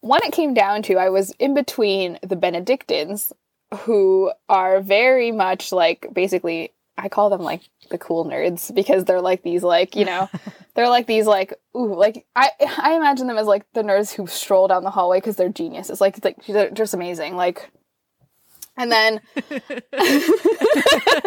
when 0.00 0.20
it 0.24 0.32
came 0.32 0.54
down 0.54 0.82
to 0.82 0.94
i 0.96 1.08
was 1.08 1.32
in 1.38 1.54
between 1.54 2.18
the 2.22 2.36
benedictines 2.36 3.32
who 3.80 4.32
are 4.48 4.80
very 4.80 5.30
much 5.30 5.72
like 5.72 6.06
basically 6.12 6.72
i 6.96 7.08
call 7.08 7.30
them 7.30 7.42
like 7.42 7.62
the 7.90 7.98
cool 7.98 8.24
nerds 8.24 8.74
because 8.74 9.04
they're 9.04 9.20
like 9.20 9.42
these 9.42 9.62
like 9.62 9.94
you 9.96 10.04
know 10.04 10.28
they're 10.74 10.88
like 10.88 11.06
these 11.06 11.26
like 11.26 11.54
ooh 11.76 11.94
like 11.94 12.26
i 12.36 12.50
i 12.78 12.94
imagine 12.94 13.26
them 13.26 13.38
as 13.38 13.46
like 13.46 13.64
the 13.72 13.82
nerds 13.82 14.12
who 14.12 14.26
stroll 14.26 14.68
down 14.68 14.84
the 14.84 14.90
hallway 14.90 15.18
because 15.18 15.36
they're 15.36 15.48
geniuses 15.48 16.00
like 16.00 16.22
like 16.24 16.44
they're 16.46 16.70
just 16.70 16.94
amazing 16.94 17.36
like 17.36 17.70
and 18.80 18.90
then, 18.90 19.20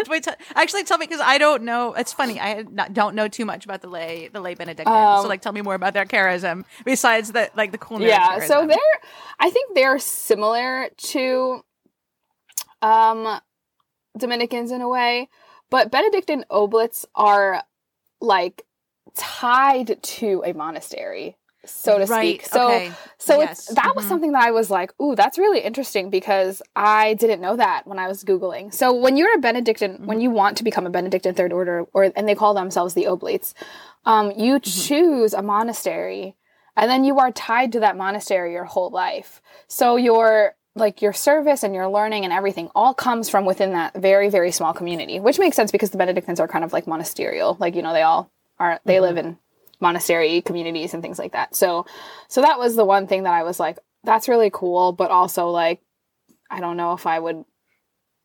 wait, 0.07 0.23
t- 0.23 0.31
actually, 0.55 0.83
tell 0.83 0.97
me 0.97 1.05
because 1.05 1.21
I 1.21 1.37
don't 1.37 1.61
know. 1.63 1.93
It's 1.93 2.11
funny. 2.11 2.39
I 2.39 2.63
not, 2.63 2.93
don't 2.93 3.13
know 3.13 3.27
too 3.27 3.45
much 3.45 3.63
about 3.63 3.81
the 3.81 3.87
lay 3.87 4.29
the 4.33 4.41
lay 4.41 4.55
Benedictines. 4.55 5.19
Um, 5.19 5.21
so, 5.21 5.27
like, 5.27 5.41
tell 5.41 5.53
me 5.53 5.61
more 5.61 5.75
about 5.75 5.93
their 5.93 6.05
charism 6.05 6.65
besides 6.83 7.31
the 7.31 7.51
like 7.55 7.71
the 7.71 7.77
cool. 7.77 8.01
Yeah, 8.01 8.39
charism. 8.39 8.47
so 8.47 8.67
they're. 8.67 8.77
I 9.39 9.51
think 9.51 9.75
they're 9.75 9.99
similar 9.99 10.89
to, 10.97 11.61
um, 12.81 13.39
Dominicans 14.17 14.71
in 14.71 14.81
a 14.81 14.89
way, 14.89 15.29
but 15.69 15.91
Benedictine 15.91 16.45
oblates 16.49 17.05
are 17.13 17.63
like 18.19 18.65
tied 19.15 20.01
to 20.01 20.41
a 20.43 20.53
monastery 20.53 21.37
so 21.65 21.97
to 21.97 22.05
right. 22.05 22.41
speak. 22.41 22.45
So 22.45 22.67
okay. 22.67 22.91
so 23.17 23.39
yes. 23.39 23.67
that 23.67 23.77
mm-hmm. 23.77 23.95
was 23.95 24.07
something 24.07 24.31
that 24.33 24.43
I 24.43 24.51
was 24.51 24.69
like, 24.69 24.93
ooh, 25.01 25.15
that's 25.15 25.37
really 25.37 25.59
interesting 25.59 26.09
because 26.09 26.61
I 26.75 27.13
didn't 27.15 27.41
know 27.41 27.55
that 27.55 27.87
when 27.87 27.99
I 27.99 28.07
was 28.07 28.23
googling. 28.23 28.73
So 28.73 28.93
when 28.93 29.17
you're 29.17 29.33
a 29.35 29.39
Benedictine, 29.39 29.93
mm-hmm. 29.93 30.05
when 30.05 30.21
you 30.21 30.29
want 30.29 30.57
to 30.57 30.63
become 30.63 30.85
a 30.85 30.89
Benedictine 30.89 31.33
third 31.33 31.53
order, 31.53 31.85
or 31.93 32.11
and 32.15 32.27
they 32.27 32.35
call 32.35 32.53
themselves 32.53 32.93
the 32.93 33.07
Oblates, 33.07 33.53
um, 34.05 34.31
you 34.31 34.59
mm-hmm. 34.59 34.87
choose 34.87 35.33
a 35.33 35.41
monastery, 35.41 36.35
and 36.75 36.89
then 36.89 37.03
you 37.03 37.19
are 37.19 37.31
tied 37.31 37.71
to 37.73 37.79
that 37.81 37.97
monastery 37.97 38.53
your 38.53 38.65
whole 38.65 38.89
life. 38.89 39.41
So 39.67 39.95
your 39.95 40.55
like 40.75 41.01
your 41.03 41.13
service 41.13 41.61
and 41.63 41.75
your 41.75 41.87
learning 41.87 42.23
and 42.23 42.33
everything 42.33 42.67
all 42.73 42.95
comes 42.95 43.29
from 43.29 43.45
within 43.45 43.73
that 43.73 43.93
very 43.95 44.29
very 44.29 44.51
small 44.51 44.73
community, 44.73 45.19
which 45.19 45.39
makes 45.39 45.55
sense 45.55 45.71
because 45.71 45.91
the 45.91 45.97
Benedictines 45.97 46.39
are 46.39 46.47
kind 46.47 46.65
of 46.65 46.73
like 46.73 46.87
monasterial, 46.87 47.57
like 47.59 47.75
you 47.75 47.81
know 47.81 47.93
they 47.93 48.01
all 48.01 48.31
are 48.59 48.79
they 48.85 48.99
live 48.99 49.15
mm-hmm. 49.15 49.29
in 49.29 49.37
monastery 49.83 50.41
communities 50.41 50.95
and 50.95 51.03
things 51.03 51.19
like 51.19 51.33
that. 51.33 51.55
So 51.55 51.85
so 52.27 52.41
that 52.41 52.57
was 52.57 52.75
the 52.75 52.85
one 52.85 53.05
thing 53.05 53.23
that 53.23 53.33
I 53.33 53.43
was 53.43 53.59
like 53.59 53.77
that's 54.03 54.27
really 54.27 54.49
cool, 54.51 54.93
but 54.93 55.11
also 55.11 55.49
like 55.49 55.81
I 56.49 56.59
don't 56.59 56.77
know 56.77 56.93
if 56.93 57.05
I 57.05 57.19
would 57.19 57.45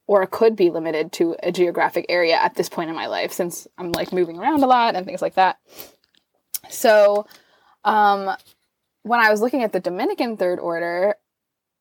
or 0.06 0.26
could 0.26 0.56
be 0.56 0.70
limited 0.70 1.12
to 1.12 1.36
a 1.42 1.52
geographic 1.52 2.06
area 2.08 2.36
at 2.36 2.54
this 2.54 2.70
point 2.70 2.88
in 2.88 2.96
my 2.96 3.06
life 3.06 3.32
since 3.32 3.68
I'm 3.76 3.92
like 3.92 4.12
moving 4.12 4.38
around 4.38 4.62
a 4.62 4.66
lot 4.66 4.94
and 4.94 5.04
things 5.04 5.20
like 5.20 5.34
that. 5.34 5.58
So 6.70 7.26
um 7.84 8.30
when 9.02 9.20
I 9.20 9.30
was 9.30 9.40
looking 9.40 9.62
at 9.62 9.72
the 9.72 9.80
Dominican 9.80 10.36
third 10.36 10.58
order, 10.60 11.16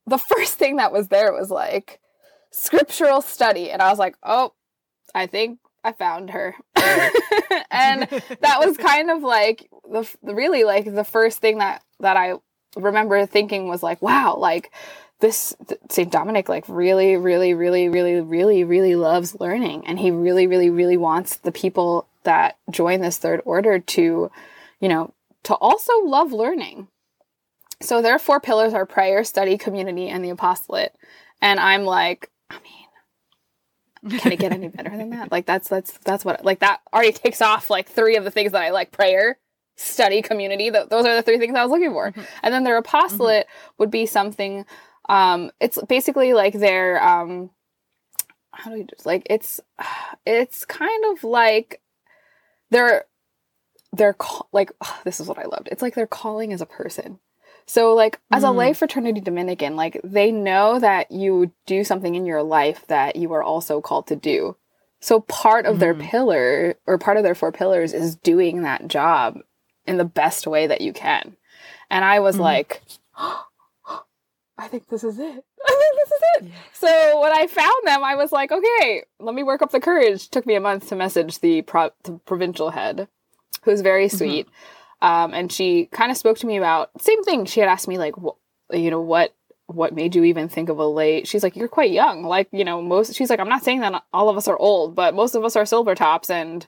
the 0.07 0.17
first 0.36 0.57
thing 0.57 0.77
that 0.77 0.91
was 0.91 1.07
there 1.07 1.31
was 1.31 1.50
like 1.50 2.01
scriptural 2.51 3.22
study 3.22 3.69
and 3.69 3.81
I 3.81 3.89
was 3.89 4.00
like, 4.00 4.17
"Oh, 4.24 4.53
I 5.13 5.27
think 5.27 5.60
I 5.88 5.94
found 5.94 6.32
her. 6.32 6.53
and 7.72 8.03
that 8.41 8.60
was 8.60 8.75
kind 8.77 9.10
of 9.10 9.24
like 9.24 9.70
the, 9.89 10.08
really 10.22 10.65
like 10.65 10.94
the 10.94 11.06
first 11.06 11.39
thing 11.39 11.60
that 11.60 11.82
that 12.00 12.17
I 12.17 12.34
remember 12.75 13.25
thinking 13.25 13.70
was 13.70 13.82
like, 13.82 14.01
wow, 14.01 14.36
like 14.36 14.72
this 15.20 15.56
St. 15.89 16.12
Dominic 16.12 16.50
like 16.50 16.65
really 16.67 17.15
really 17.15 17.53
really 17.53 17.88
really 17.88 18.22
really 18.22 18.63
really 18.63 18.96
loves 18.96 19.39
learning 19.39 19.88
and 19.88 20.00
he 20.00 20.12
really 20.12 20.46
really 20.46 20.70
really 20.70 20.98
wants 20.98 21.38
the 21.38 21.51
people 21.51 22.08
that 22.24 22.58
join 22.70 23.00
this 23.00 23.17
third 23.17 23.41
order 23.46 23.79
to, 23.79 24.29
you 24.82 24.89
know, 24.89 25.13
to 25.44 25.56
also 25.56 25.94
love 26.03 26.34
learning. 26.34 26.89
So 27.82 28.01
their 28.01 28.20
four 28.20 28.41
pillars 28.41 28.74
are 28.74 28.86
prayer, 28.86 29.24
study, 29.24 29.58
community, 29.58 30.10
and 30.10 30.24
the 30.24 30.32
apostolate. 30.32 30.94
And 31.41 31.60
I'm 31.60 31.86
like, 31.86 32.29
I 32.50 32.56
mean, 32.56 32.87
can 34.10 34.32
it 34.32 34.40
get 34.40 34.52
any 34.52 34.68
better 34.68 34.96
than 34.96 35.10
that? 35.12 35.32
Like 35.32 35.46
that's 35.46 35.70
that's 35.70 35.98
that's 36.00 36.26
what 36.26 36.44
like 36.44 36.60
that 36.60 36.82
already 36.94 37.12
takes 37.12 37.42
off 37.42 37.70
like 37.70 37.90
three 37.90 38.16
of 38.16 38.24
the 38.24 38.32
things 38.32 38.52
that 38.52 38.62
I 38.62 38.72
like: 38.72 38.92
prayer, 38.92 39.38
study, 39.76 40.22
community. 40.22 40.72
Th- 40.72 40.90
those 40.90 41.06
are 41.06 41.16
the 41.16 41.22
three 41.22 41.38
things 41.38 41.56
I 41.56 41.64
was 41.64 41.72
looking 41.72 41.92
for. 41.92 42.12
Mm-hmm. 42.12 42.22
And 42.44 42.54
then 42.54 42.64
their 42.64 42.78
apostolate 42.78 43.48
mm-hmm. 43.48 43.74
would 43.80 43.92
be 43.92 44.06
something. 44.06 44.66
Um, 45.10 45.52
it's 45.60 45.80
basically 45.88 46.34
like 46.34 46.54
their 46.54 47.02
um, 47.02 47.52
how 48.52 48.72
do 48.72 48.78
you 48.78 48.84
just 48.86 49.06
like 49.06 49.26
it's 49.30 49.60
it's 50.26 50.66
kind 50.66 51.06
of 51.12 51.24
like 51.24 51.82
they're 52.72 53.06
they're 53.94 54.14
call- 54.14 54.50
like 54.52 54.72
oh, 54.82 55.00
this 55.04 55.20
is 55.20 55.28
what 55.28 55.40
I 55.40 55.46
loved. 55.46 55.70
It's 55.72 55.82
like 55.82 55.96
they're 55.96 56.08
calling 56.08 56.52
as 56.54 56.62
a 56.62 56.66
person. 56.66 57.20
So, 57.69 57.93
like, 57.93 58.19
as 58.31 58.43
mm. 58.43 58.47
a 58.47 58.51
lay 58.51 58.74
fraternity 58.74 59.19
Dominican, 59.19 59.75
like, 59.75 60.00
they 60.01 60.31
know 60.31 60.79
that 60.79 61.12
you 61.12 61.51
do 61.65 61.83
something 61.83 62.15
in 62.15 62.25
your 62.25 62.41
life 62.41 62.88
that 62.88 63.17
you 63.17 63.33
are 63.33 63.43
also 63.43 63.81
called 63.81 64.07
to 64.07 64.15
do. 64.15 64.55
So, 65.01 65.19
part 65.19 65.65
of 65.65 65.75
mm. 65.75 65.79
their 65.79 65.93
pillar 65.93 66.75
or 66.88 66.97
part 66.97 67.17
of 67.17 67.24
their 67.24 67.36
four 67.36 67.51
pillars 67.51 67.93
is 67.93 68.15
doing 68.15 68.62
that 68.62 68.88
job 68.88 69.39
in 69.86 69.97
the 69.97 70.05
best 70.05 70.47
way 70.47 70.67
that 70.67 70.79
you 70.79 70.93
can. 70.93 71.36
And 71.89 72.05
I 72.05 72.21
was 72.21 72.38
mm. 72.38 72.41
like, 72.41 72.81
oh, 73.17 73.45
I 74.57 74.69
think 74.69 74.88
this 74.88 75.03
is 75.03 75.19
it. 75.19 75.43
I 75.67 75.79
think 75.79 75.95
this 75.95 76.12
is 76.12 76.21
it. 76.36 76.43
Yeah. 76.45 76.55
So 76.71 77.21
when 77.21 77.33
I 77.33 77.47
found 77.47 77.75
them, 77.86 78.01
I 78.01 78.15
was 78.15 78.31
like, 78.31 78.53
okay, 78.53 79.03
let 79.19 79.36
me 79.36 79.43
work 79.43 79.62
up 79.62 79.71
the 79.71 79.81
courage. 79.81 80.29
Took 80.29 80.45
me 80.45 80.55
a 80.55 80.62
month 80.62 80.88
to 80.88 80.95
message 80.95 81.39
the, 81.39 81.63
pro- 81.63 81.91
the 82.03 82.13
provincial 82.25 82.69
head, 82.69 83.09
who's 83.63 83.81
very 83.81 84.07
mm-hmm. 84.07 84.17
sweet. 84.17 84.45
Mm-hmm. 84.47 84.76
Um, 85.01 85.34
and 85.34 85.51
she 85.51 85.86
kind 85.86 86.12
of 86.12 86.18
spoke 86.18 86.38
to 86.39 86.48
me 86.48 86.58
about 86.58 86.89
same 87.01 87.24
thing. 87.24 87.46
She 87.46 87.60
had 87.60 87.70
asked 87.70 87.88
me 87.88 87.98
like, 87.98 88.16
wh- 88.16 88.75
you 88.75 88.89
know, 88.89 89.01
what 89.01 89.34
what 89.68 89.94
made 89.94 90.16
you 90.16 90.24
even 90.24 90.48
think 90.48 90.70
of 90.70 90.80
a 90.80 90.88
late? 90.88 91.27
She's 91.27 91.44
like, 91.44 91.56
you're 91.56 91.68
quite 91.68 91.92
young. 91.92 92.24
Like, 92.24 92.48
you 92.51 92.63
know, 92.63 92.82
most. 92.82 93.13
She's 93.16 93.30
like, 93.30 93.39
I'm 93.39 93.50
not 93.50 93.63
saying 93.63 93.82
that 93.82 94.04
all 94.13 94.30
of 94.30 94.38
us 94.38 94.48
are 94.48 94.58
old, 94.58 94.96
but 94.96 95.13
most 95.13 95.36
of 95.36 95.44
us 95.44 95.56
are 95.56 95.66
silver 95.66 95.94
tops, 95.94 96.30
and 96.30 96.66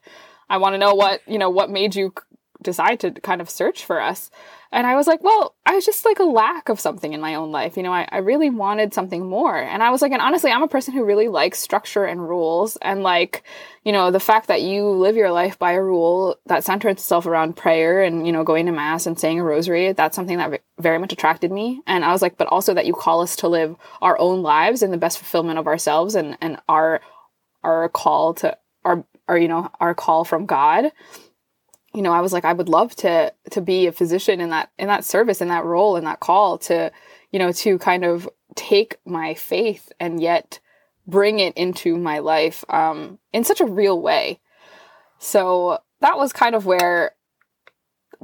I 0.49 0.57
want 0.57 0.73
to 0.73 0.77
know 0.77 0.93
what 0.93 1.21
you 1.27 1.37
know 1.37 1.49
what 1.49 1.69
made 1.69 1.95
you 1.95 2.13
decide 2.61 2.99
to 2.99 3.11
kind 3.11 3.41
of 3.41 3.49
search 3.49 3.85
for 3.85 4.01
us. 4.01 4.29
And 4.71 4.85
I 4.85 4.95
was 4.95 5.07
like, 5.07 5.23
well, 5.23 5.55
I 5.65 5.73
was 5.73 5.85
just 5.85 6.05
like 6.05 6.19
a 6.19 6.23
lack 6.23 6.69
of 6.69 6.79
something 6.79 7.13
in 7.13 7.21
my 7.21 7.35
own 7.35 7.51
life. 7.51 7.75
You 7.75 7.81
know, 7.81 7.93
I, 7.93 8.07
I 8.11 8.17
really 8.17 8.51
wanted 8.51 8.93
something 8.93 9.25
more. 9.25 9.57
And 9.57 9.81
I 9.81 9.89
was 9.89 10.01
like, 10.01 10.11
and 10.11 10.21
honestly, 10.21 10.51
I'm 10.51 10.61
a 10.61 10.67
person 10.67 10.93
who 10.93 11.05
really 11.05 11.27
likes 11.27 11.57
structure 11.57 12.05
and 12.05 12.21
rules. 12.21 12.77
And 12.77 13.01
like, 13.01 13.43
you 13.83 13.91
know, 13.91 14.11
the 14.11 14.19
fact 14.19 14.47
that 14.47 14.61
you 14.61 14.87
live 14.89 15.15
your 15.15 15.31
life 15.31 15.57
by 15.57 15.71
a 15.71 15.81
rule 15.81 16.37
that 16.45 16.63
centers 16.63 16.91
itself 16.91 17.25
around 17.25 17.55
prayer 17.55 18.03
and, 18.03 18.27
you 18.27 18.33
know, 18.33 18.43
going 18.43 18.67
to 18.67 18.71
mass 18.71 19.07
and 19.07 19.19
saying 19.19 19.39
a 19.39 19.43
rosary, 19.43 19.93
that's 19.93 20.15
something 20.15 20.37
that 20.37 20.61
very 20.77 20.99
much 20.99 21.13
attracted 21.13 21.51
me. 21.51 21.81
And 21.87 22.05
I 22.05 22.11
was 22.11 22.21
like, 22.21 22.37
but 22.37 22.47
also 22.47 22.75
that 22.75 22.85
you 22.85 22.93
call 22.93 23.21
us 23.21 23.37
to 23.37 23.47
live 23.47 23.75
our 24.01 24.19
own 24.19 24.43
lives 24.43 24.83
in 24.83 24.91
the 24.91 24.97
best 24.97 25.17
fulfillment 25.17 25.57
of 25.57 25.65
ourselves 25.65 26.13
and, 26.13 26.37
and 26.41 26.57
our, 26.67 27.01
our 27.63 27.89
call 27.89 28.35
to 28.35 28.55
our, 28.85 29.03
our, 29.27 29.37
you 29.37 29.47
know, 29.47 29.71
our 29.79 29.95
call 29.95 30.25
from 30.25 30.45
God 30.45 30.91
you 31.93 32.01
know, 32.01 32.11
I 32.11 32.21
was 32.21 32.33
like, 32.33 32.45
I 32.45 32.53
would 32.53 32.69
love 32.69 32.95
to 32.97 33.33
to 33.51 33.61
be 33.61 33.87
a 33.87 33.91
physician 33.91 34.41
in 34.41 34.49
that 34.49 34.71
in 34.77 34.87
that 34.87 35.05
service, 35.05 35.41
in 35.41 35.47
that 35.47 35.65
role, 35.65 35.95
in 35.95 36.05
that 36.05 36.19
call 36.19 36.57
to, 36.59 36.91
you 37.31 37.39
know, 37.39 37.51
to 37.51 37.79
kind 37.79 38.05
of 38.05 38.29
take 38.55 38.97
my 39.05 39.33
faith 39.33 39.91
and 39.99 40.21
yet 40.21 40.59
bring 41.07 41.39
it 41.39 41.55
into 41.55 41.97
my 41.97 42.19
life 42.19 42.63
um, 42.69 43.17
in 43.33 43.43
such 43.43 43.61
a 43.61 43.65
real 43.65 43.99
way. 43.99 44.39
So 45.17 45.79
that 46.01 46.17
was 46.17 46.31
kind 46.31 46.55
of 46.55 46.65
where 46.65 47.13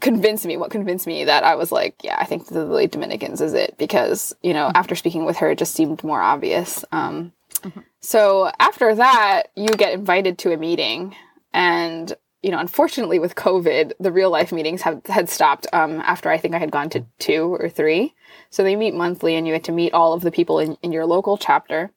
convinced 0.01 0.45
me 0.45 0.57
what 0.57 0.71
convinced 0.71 1.07
me 1.07 1.23
that 1.23 1.43
I 1.43 1.55
was 1.55 1.71
like, 1.71 2.03
yeah, 2.03 2.17
I 2.19 2.25
think 2.25 2.47
the 2.47 2.65
late 2.65 2.91
Dominicans 2.91 3.41
is 3.41 3.53
it 3.53 3.77
because 3.77 4.35
you 4.43 4.53
know 4.53 4.67
mm-hmm. 4.67 4.77
after 4.77 4.95
speaking 4.95 5.25
with 5.25 5.37
her, 5.37 5.51
it 5.51 5.57
just 5.57 5.73
seemed 5.73 6.03
more 6.03 6.21
obvious. 6.21 6.85
Um, 6.91 7.31
mm-hmm. 7.61 7.79
So 8.01 8.51
after 8.59 8.93
that, 8.95 9.43
you 9.55 9.69
get 9.69 9.93
invited 9.93 10.37
to 10.39 10.53
a 10.53 10.57
meeting, 10.57 11.15
and 11.53 12.13
you 12.45 12.51
know, 12.51 12.59
unfortunately 12.59 13.17
with 13.17 13.33
COVID, 13.33 13.93
the 13.99 14.11
real 14.11 14.29
life 14.29 14.51
meetings 14.51 14.83
have 14.83 15.03
had 15.07 15.31
stopped 15.31 15.65
um, 15.73 15.99
after 16.01 16.29
I 16.29 16.37
think 16.37 16.53
I 16.53 16.59
had 16.59 16.69
gone 16.69 16.91
to 16.91 17.03
two 17.17 17.55
or 17.55 17.69
three. 17.69 18.13
So 18.51 18.61
they 18.61 18.75
meet 18.75 18.93
monthly 18.93 19.33
and 19.33 19.47
you 19.47 19.53
get 19.55 19.63
to 19.63 19.71
meet 19.71 19.95
all 19.95 20.13
of 20.13 20.21
the 20.21 20.29
people 20.29 20.59
in, 20.59 20.77
in 20.83 20.91
your 20.91 21.07
local 21.07 21.39
chapter. 21.39 21.91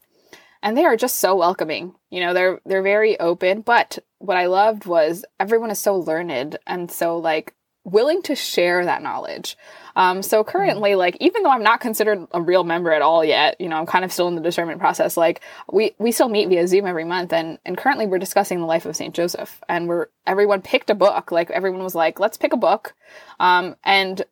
And 0.63 0.75
they 0.75 0.87
are 0.87 0.97
just 0.97 1.17
so 1.17 1.37
welcoming. 1.37 1.95
You 2.09 2.21
know, 2.21 2.33
they're 2.33 2.61
they're 2.65 2.83
very 2.83 3.21
open, 3.21 3.61
but 3.61 3.99
what 4.21 4.39
I 4.39 4.47
loved 4.47 4.87
was 4.87 5.23
everyone 5.39 5.71
is 5.71 5.81
so 5.81 5.97
learned 5.97 6.59
and 6.67 6.91
so 6.91 7.19
like 7.19 7.55
willing 7.85 8.23
to 8.23 8.35
share 8.35 8.87
that 8.87 9.03
knowledge. 9.03 9.55
Um, 9.99 10.23
so 10.23 10.45
currently, 10.45 10.95
like 10.95 11.17
even 11.21 11.43
though 11.43 11.51
I'm 11.51 11.65
not 11.65 11.81
considered 11.81 12.25
a 12.31 12.41
real 12.41 12.63
member 12.63 12.93
at 12.93 13.03
all 13.03 13.25
yet, 13.25 13.61
you 13.61 13.69
know, 13.69 13.77
I'm 13.77 13.85
kind 13.85 14.05
of 14.05 14.13
still 14.13 14.29
in 14.29 14.37
the 14.37 14.41
discernment 14.41 14.79
process. 14.79 15.17
Like 15.17 15.41
we 15.73 15.97
we 15.99 16.13
still 16.13 16.29
meet 16.29 16.49
via 16.49 16.69
Zoom 16.69 16.87
every 16.87 17.03
month, 17.05 17.33
and 17.33 17.59
and 17.67 17.77
currently 17.77 18.07
we're 18.07 18.21
discussing 18.21 18.61
the 18.61 18.67
life 18.67 18.87
of 18.87 18.95
Saint 18.95 19.13
Joseph, 19.13 19.61
and 19.69 19.89
we're 19.89 20.07
everyone 20.25 20.63
picked 20.63 20.89
a 20.89 20.95
book. 20.95 21.33
Like 21.33 21.51
everyone 21.51 21.83
was 21.83 21.97
like, 21.97 22.21
let's 22.21 22.37
pick 22.37 22.53
a 22.53 22.57
book, 22.57 22.95
um, 23.41 23.75
and 23.83 24.23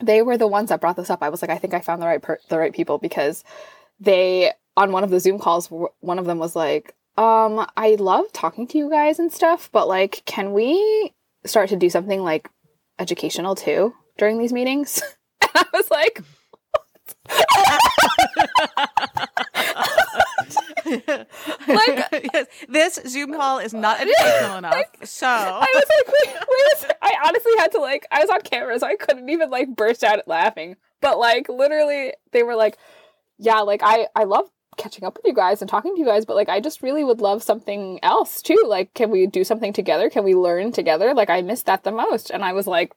they 0.00 0.22
were 0.22 0.38
the 0.38 0.46
ones 0.46 0.70
that 0.70 0.80
brought 0.80 0.96
this 0.96 1.10
up. 1.10 1.22
I 1.22 1.28
was 1.28 1.42
like, 1.42 1.50
I 1.50 1.58
think 1.58 1.74
I 1.74 1.80
found 1.80 2.00
the 2.00 2.06
right 2.06 2.22
per- 2.22 2.40
the 2.48 2.58
right 2.58 2.72
people 2.72 2.96
because 2.96 3.44
they 4.00 4.52
on 4.74 4.90
one 4.90 5.04
of 5.04 5.10
the 5.10 5.20
Zoom 5.20 5.38
calls, 5.38 5.70
one 6.00 6.18
of 6.18 6.24
them 6.24 6.38
was 6.38 6.56
like, 6.56 6.94
um, 7.18 7.66
I 7.76 7.96
love 7.98 8.32
talking 8.32 8.66
to 8.68 8.78
you 8.78 8.88
guys 8.88 9.18
and 9.18 9.30
stuff, 9.30 9.68
but 9.70 9.86
like, 9.86 10.22
can 10.24 10.54
we 10.54 11.12
start 11.44 11.68
to 11.70 11.76
do 11.76 11.90
something 11.90 12.22
like 12.22 12.48
educational 12.98 13.54
too? 13.54 13.92
During 14.18 14.38
these 14.38 14.52
meetings. 14.52 15.02
And 15.40 15.50
I 15.54 15.64
was 15.72 15.90
like, 15.90 16.22
like 21.68 22.08
yes, 22.34 22.46
this 22.68 23.00
Zoom 23.06 23.32
call 23.34 23.58
is 23.58 23.72
not 23.72 24.00
educational 24.00 24.58
enough. 24.58 24.74
Like, 24.74 24.98
so 25.04 25.26
I 25.26 25.66
was 25.74 25.84
like, 25.96 26.06
wait, 26.06 26.34
wait 26.34 26.96
I 27.00 27.12
honestly 27.26 27.52
had 27.58 27.72
to 27.72 27.80
like 27.80 28.06
I 28.10 28.20
was 28.20 28.30
on 28.30 28.40
camera, 28.42 28.78
so 28.78 28.86
I 28.86 28.96
couldn't 28.96 29.28
even 29.28 29.50
like 29.50 29.74
burst 29.74 30.04
out 30.04 30.26
laughing. 30.26 30.76
But 31.00 31.18
like 31.18 31.48
literally 31.48 32.12
they 32.32 32.42
were 32.42 32.56
like, 32.56 32.76
Yeah, 33.38 33.60
like 33.60 33.80
I 33.82 34.08
I 34.14 34.24
love 34.24 34.50
catching 34.76 35.04
up 35.04 35.16
with 35.16 35.26
you 35.26 35.34
guys 35.34 35.60
and 35.60 35.68
talking 35.68 35.94
to 35.94 36.00
you 36.00 36.06
guys, 36.06 36.24
but 36.24 36.36
like 36.36 36.48
I 36.48 36.60
just 36.60 36.82
really 36.82 37.04
would 37.04 37.20
love 37.20 37.42
something 37.42 38.00
else 38.02 38.42
too. 38.42 38.62
Like, 38.66 38.94
can 38.94 39.10
we 39.10 39.26
do 39.26 39.44
something 39.44 39.72
together? 39.72 40.10
Can 40.10 40.24
we 40.24 40.34
learn 40.34 40.72
together? 40.72 41.14
Like 41.14 41.30
I 41.30 41.42
missed 41.42 41.66
that 41.66 41.84
the 41.84 41.92
most. 41.92 42.30
And 42.30 42.44
I 42.44 42.52
was 42.52 42.66
like, 42.66 42.92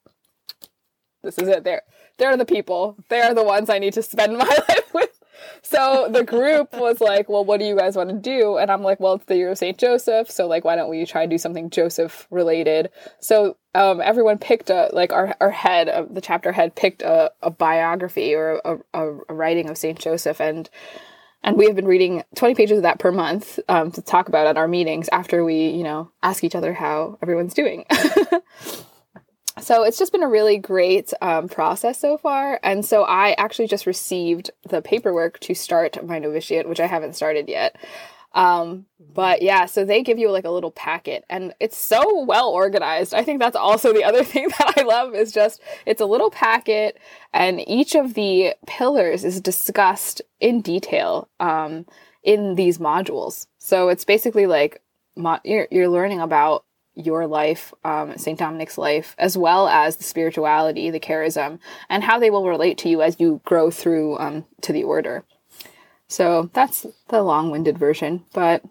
this 1.23 1.37
is 1.37 1.47
it. 1.47 1.63
They're 1.63 1.83
they're 2.17 2.37
the 2.37 2.45
people. 2.45 2.97
They're 3.09 3.33
the 3.33 3.43
ones 3.43 3.69
I 3.69 3.79
need 3.79 3.93
to 3.93 4.03
spend 4.03 4.37
my 4.37 4.45
life 4.45 4.93
with. 4.93 5.19
So 5.63 6.07
the 6.10 6.23
group 6.23 6.73
was 6.73 7.01
like, 7.01 7.29
"Well, 7.29 7.45
what 7.45 7.60
do 7.60 7.65
you 7.65 7.75
guys 7.75 7.95
want 7.95 8.10
to 8.10 8.15
do?" 8.15 8.57
And 8.57 8.71
I'm 8.71 8.84
like, 8.84 8.99
"Well, 8.99 9.13
it's 9.13 9.25
the 9.25 9.38
year 9.38 9.51
of 9.51 9.57
Saint 9.57 9.77
Joseph, 9.77 10.29
so 10.29 10.47
like, 10.47 10.63
why 10.63 10.75
don't 10.75 10.89
we 10.89 11.05
try 11.05 11.23
and 11.23 11.31
do 11.31 11.38
something 11.38 11.69
Joseph 11.69 12.27
related?" 12.29 12.89
So 13.19 13.57
um, 13.73 14.01
everyone 14.01 14.38
picked 14.38 14.69
a 14.69 14.89
like 14.93 15.13
our 15.13 15.36
our 15.39 15.51
head 15.51 15.89
of 15.89 16.13
the 16.13 16.21
chapter 16.21 16.51
head 16.51 16.75
picked 16.75 17.01
a, 17.01 17.31
a 17.41 17.49
biography 17.49 18.36
or 18.36 18.62
a, 18.65 18.77
a, 18.93 19.17
a 19.29 19.34
writing 19.34 19.69
of 19.69 19.77
Saint 19.77 19.99
Joseph, 19.99 20.41
and 20.41 20.69
and 21.43 21.57
we 21.57 21.65
have 21.65 21.75
been 21.75 21.88
reading 21.88 22.23
20 22.36 22.53
pages 22.55 22.77
of 22.77 22.84
that 22.84 22.99
per 22.99 23.12
month 23.12 23.60
um, 23.67 23.91
to 23.91 24.01
talk 24.01 24.29
about 24.29 24.45
at 24.47 24.57
our 24.57 24.67
meetings 24.67 25.10
after 25.12 25.43
we 25.43 25.69
you 25.69 25.84
know 25.84 26.12
ask 26.21 26.43
each 26.43 26.55
other 26.55 26.73
how 26.73 27.17
everyone's 27.21 27.53
doing. 27.53 27.86
so 29.62 29.84
it's 29.84 29.97
just 29.97 30.12
been 30.12 30.24
a 30.24 30.30
really 30.30 30.58
great 30.58 31.13
um, 31.21 31.47
process 31.47 32.00
so 32.00 32.17
far. 32.17 32.60
And 32.63 32.86
so 32.86 33.04
I 33.04 33.34
actually 33.38 33.67
just 33.67 33.86
received 33.86 34.52
the 34.67 34.82
paperwork 34.82 35.39
to 35.41 35.54
start 35.54 36.04
my 36.06 36.19
novitiate, 36.19 36.67
which 36.67 36.80
I 36.80 36.88
haven't 36.88 37.15
started 37.15 37.47
yet. 37.47 37.78
Um, 38.34 38.86
but 39.13 39.41
yeah, 39.41 39.65
so 39.65 39.84
they 39.84 40.04
give 40.04 40.17
you 40.17 40.32
like 40.32 40.45
a 40.45 40.50
little 40.50 40.71
packet 40.71 41.26
and 41.30 41.54
it's 41.60 41.78
so 41.78 42.24
well 42.24 42.50
organized. 42.50 43.13
I 43.13 43.24
think 43.24 43.39
that's 43.39 43.58
also 43.58 43.91
the 43.91 44.04
other 44.06 44.24
thing 44.24 44.47
that 44.58 44.74
I 44.78 44.84
love 44.84 45.13
is 45.13 45.32
just 45.32 45.62
it's 45.86 46.02
a 46.02 46.06
little 46.06 46.32
packet 46.32 46.97
and 47.34 47.67
each 47.67 47.95
of 47.95 48.13
the 48.13 48.54
pillars 48.67 49.26
is 49.26 49.41
discussed 49.41 50.21
in 50.39 50.62
detail 50.62 51.28
um, 51.39 51.86
in 52.24 52.56
these 52.56 52.78
modules. 52.78 53.47
So 53.58 53.89
it's 53.89 54.06
basically 54.06 54.47
like 54.47 54.82
mo- 55.17 55.39
you're, 55.43 55.67
you're 55.69 55.89
learning 55.89 56.21
about 56.21 56.63
your 56.95 57.27
life, 57.27 57.73
um, 57.84 58.17
St. 58.17 58.38
Dominic's 58.38 58.77
life, 58.77 59.15
as 59.17 59.38
well 59.38 59.67
as 59.67 59.95
the 59.95 60.04
spirituality, 60.04 60.89
the 60.89 60.99
charism, 60.99 61.60
and 61.89 62.04
how 62.04 62.19
they 62.19 62.30
will 62.30 62.47
relate 62.47 62.77
to 62.80 62.89
you 62.89 63.01
as 63.01 63.19
you 63.19 63.41
grow 63.45 63.71
through 63.71 64.17
um, 64.19 64.45
to 64.62 64.73
the 64.73 64.84
order. 64.84 65.23
So 66.08 66.49
that's 66.54 66.86
the 67.08 67.21
long-winded 67.21 67.77
version, 67.77 68.25
but 68.34 68.63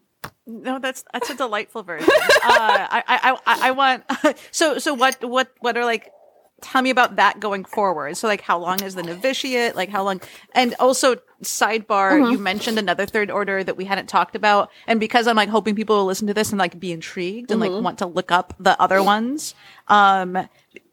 no, 0.47 0.79
that's 0.79 1.05
that's 1.13 1.31
a 1.31 1.35
delightful 1.35 1.83
version. 1.83 2.09
uh, 2.45 2.87
I, 2.91 3.03
I 3.07 3.39
I 3.47 3.69
I 3.69 3.71
want 3.71 4.05
so 4.51 4.79
so 4.79 4.93
what 4.93 5.25
what 5.25 5.51
what 5.61 5.77
are 5.77 5.85
like 5.85 6.13
tell 6.61 6.83
me 6.83 6.91
about 6.91 7.17
that 7.17 7.41
going 7.41 7.65
forward. 7.65 8.17
So 8.17 8.29
like 8.29 8.41
how 8.41 8.59
long 8.59 8.83
is 8.83 8.95
the 8.95 9.03
novitiate? 9.03 9.77
Like 9.77 9.89
how 9.89 10.03
long 10.03 10.21
and 10.55 10.75
also 10.79 11.17
sidebar, 11.43 12.13
mm-hmm. 12.13 12.33
you 12.33 12.39
mentioned 12.39 12.79
another 12.79 13.07
third 13.07 13.31
order 13.31 13.65
that 13.65 13.77
we 13.77 13.85
hadn't 13.85 14.09
talked 14.09 14.37
about. 14.37 14.71
And 14.87 15.01
because 15.01 15.27
I'm 15.27 15.37
like 15.37 15.49
hoping 15.49 15.75
people 15.75 15.97
will 15.97 16.07
listen 16.07 16.27
to 16.27 16.35
this 16.35 16.51
and 16.51 16.59
like 16.59 16.79
be 16.79 16.93
intrigued 16.93 17.51
and 17.51 17.61
mm-hmm. 17.61 17.75
like 17.75 17.83
want 17.85 17.99
to 17.99 18.07
look 18.07 18.31
up 18.31 18.55
the 18.59 18.81
other 18.81 19.03
ones, 19.03 19.55
um, 19.89 20.49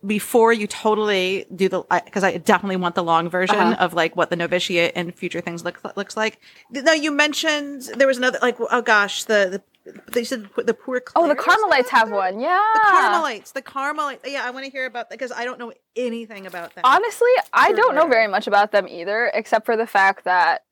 before 0.06 0.54
you 0.54 0.68
totally 0.68 1.46
do 1.54 1.68
the, 1.68 1.82
because 2.06 2.24
I, 2.24 2.30
I, 2.30 2.38
definitely 2.38 2.78
want 2.78 2.96
the 2.96 3.04
long 3.04 3.30
version 3.30 3.56
uh-huh. 3.56 3.84
of 3.84 3.94
like 3.94 4.16
what 4.16 4.30
the 4.30 4.36
novitiate 4.36 4.94
and 4.96 5.14
future 5.14 5.42
things 5.42 5.66
look 5.66 5.82
looks 5.98 6.16
like. 6.16 6.40
Now 6.72 6.94
you 6.94 7.12
mentioned 7.12 7.84
there 7.96 8.08
was 8.08 8.18
another 8.18 8.40
like 8.42 8.58
oh 8.60 8.82
gosh 8.82 9.26
the, 9.26 9.50
the 9.52 9.62
they 10.12 10.24
said 10.24 10.50
the 10.56 10.74
poor. 10.74 11.02
oh, 11.16 11.28
the 11.28 11.36
Carmelites 11.36 11.90
have 11.90 12.12
one. 12.12 12.40
Yeah, 12.40 12.64
the 12.74 12.80
Carmelites. 12.80 13.52
The 13.52 13.62
Carmelites. 13.62 14.22
Yeah, 14.26 14.46
I 14.46 14.52
want 14.52 14.66
to 14.66 14.72
hear 14.72 14.86
about 14.86 15.10
that 15.10 15.18
because 15.18 15.32
I 15.32 15.46
don't 15.46 15.60
know 15.60 15.74
anything 15.96 16.46
about 16.46 16.76
them. 16.76 16.84
Honestly, 16.86 17.30
I 17.54 17.72
don't 17.72 17.96
know 17.96 18.08
very 18.08 18.28
much 18.28 18.48
about 18.48 18.72
them 18.72 18.88
either, 18.88 19.32
except 19.34 19.66
for 19.66 19.78
the 19.78 19.88
fact 19.88 20.24
that 20.26 20.64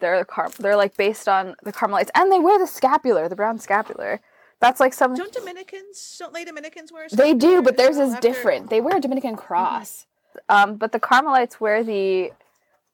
they're 0.00 0.18
the 0.18 0.24
car. 0.24 0.50
They're 0.58 0.76
like 0.76 0.96
based 0.96 1.28
on 1.28 1.54
the 1.62 1.72
Carmelites, 1.72 2.10
and 2.14 2.30
they 2.30 2.38
wear 2.38 2.58
the 2.58 2.66
scapular, 2.66 3.28
the 3.28 3.36
brown 3.36 3.58
scapular. 3.58 4.20
That's 4.60 4.80
like 4.80 4.92
some. 4.92 5.14
Don't 5.14 5.32
Dominicans? 5.32 6.16
Don't 6.18 6.32
lay 6.32 6.44
Dominicans 6.44 6.92
wear? 6.92 7.06
They 7.12 7.34
do, 7.34 7.62
but 7.62 7.76
theirs 7.76 7.96
is 7.96 8.14
different. 8.16 8.70
They 8.70 8.80
wear 8.80 8.96
a 8.96 9.00
Dominican 9.00 9.36
cross. 9.36 10.06
Mm-hmm. 10.50 10.70
Um, 10.70 10.76
but 10.76 10.92
the 10.92 11.00
Carmelites 11.00 11.60
wear 11.60 11.82
the 11.82 12.32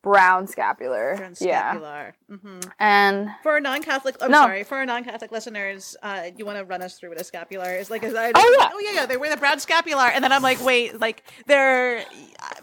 brown 0.04 0.46
scapular. 0.46 1.16
Brown 1.16 1.34
scapular. 1.34 2.14
Yeah. 2.28 2.36
Mm-hmm. 2.36 2.60
And 2.78 3.30
for 3.42 3.52
our 3.52 3.60
non-Catholic, 3.60 4.16
I'm 4.20 4.30
no. 4.30 4.42
sorry, 4.42 4.62
for 4.62 4.76
our 4.76 4.86
non-Catholic 4.86 5.32
listeners, 5.32 5.96
uh, 6.02 6.30
you 6.36 6.44
want 6.44 6.58
to 6.58 6.64
run 6.64 6.82
us 6.82 6.98
through 6.98 7.08
what 7.08 7.20
a 7.20 7.24
scapular 7.24 7.72
is? 7.72 7.90
Like, 7.90 8.04
is 8.04 8.14
I, 8.14 8.30
oh 8.34 8.56
yeah, 8.58 8.70
oh 8.72 8.78
yeah, 8.80 8.92
yeah. 9.00 9.06
They 9.06 9.16
wear 9.16 9.30
the 9.30 9.38
brown 9.38 9.58
scapular, 9.58 10.04
and 10.04 10.22
then 10.22 10.30
I'm 10.30 10.42
like, 10.42 10.62
wait, 10.64 11.00
like 11.00 11.24
they're 11.46 12.04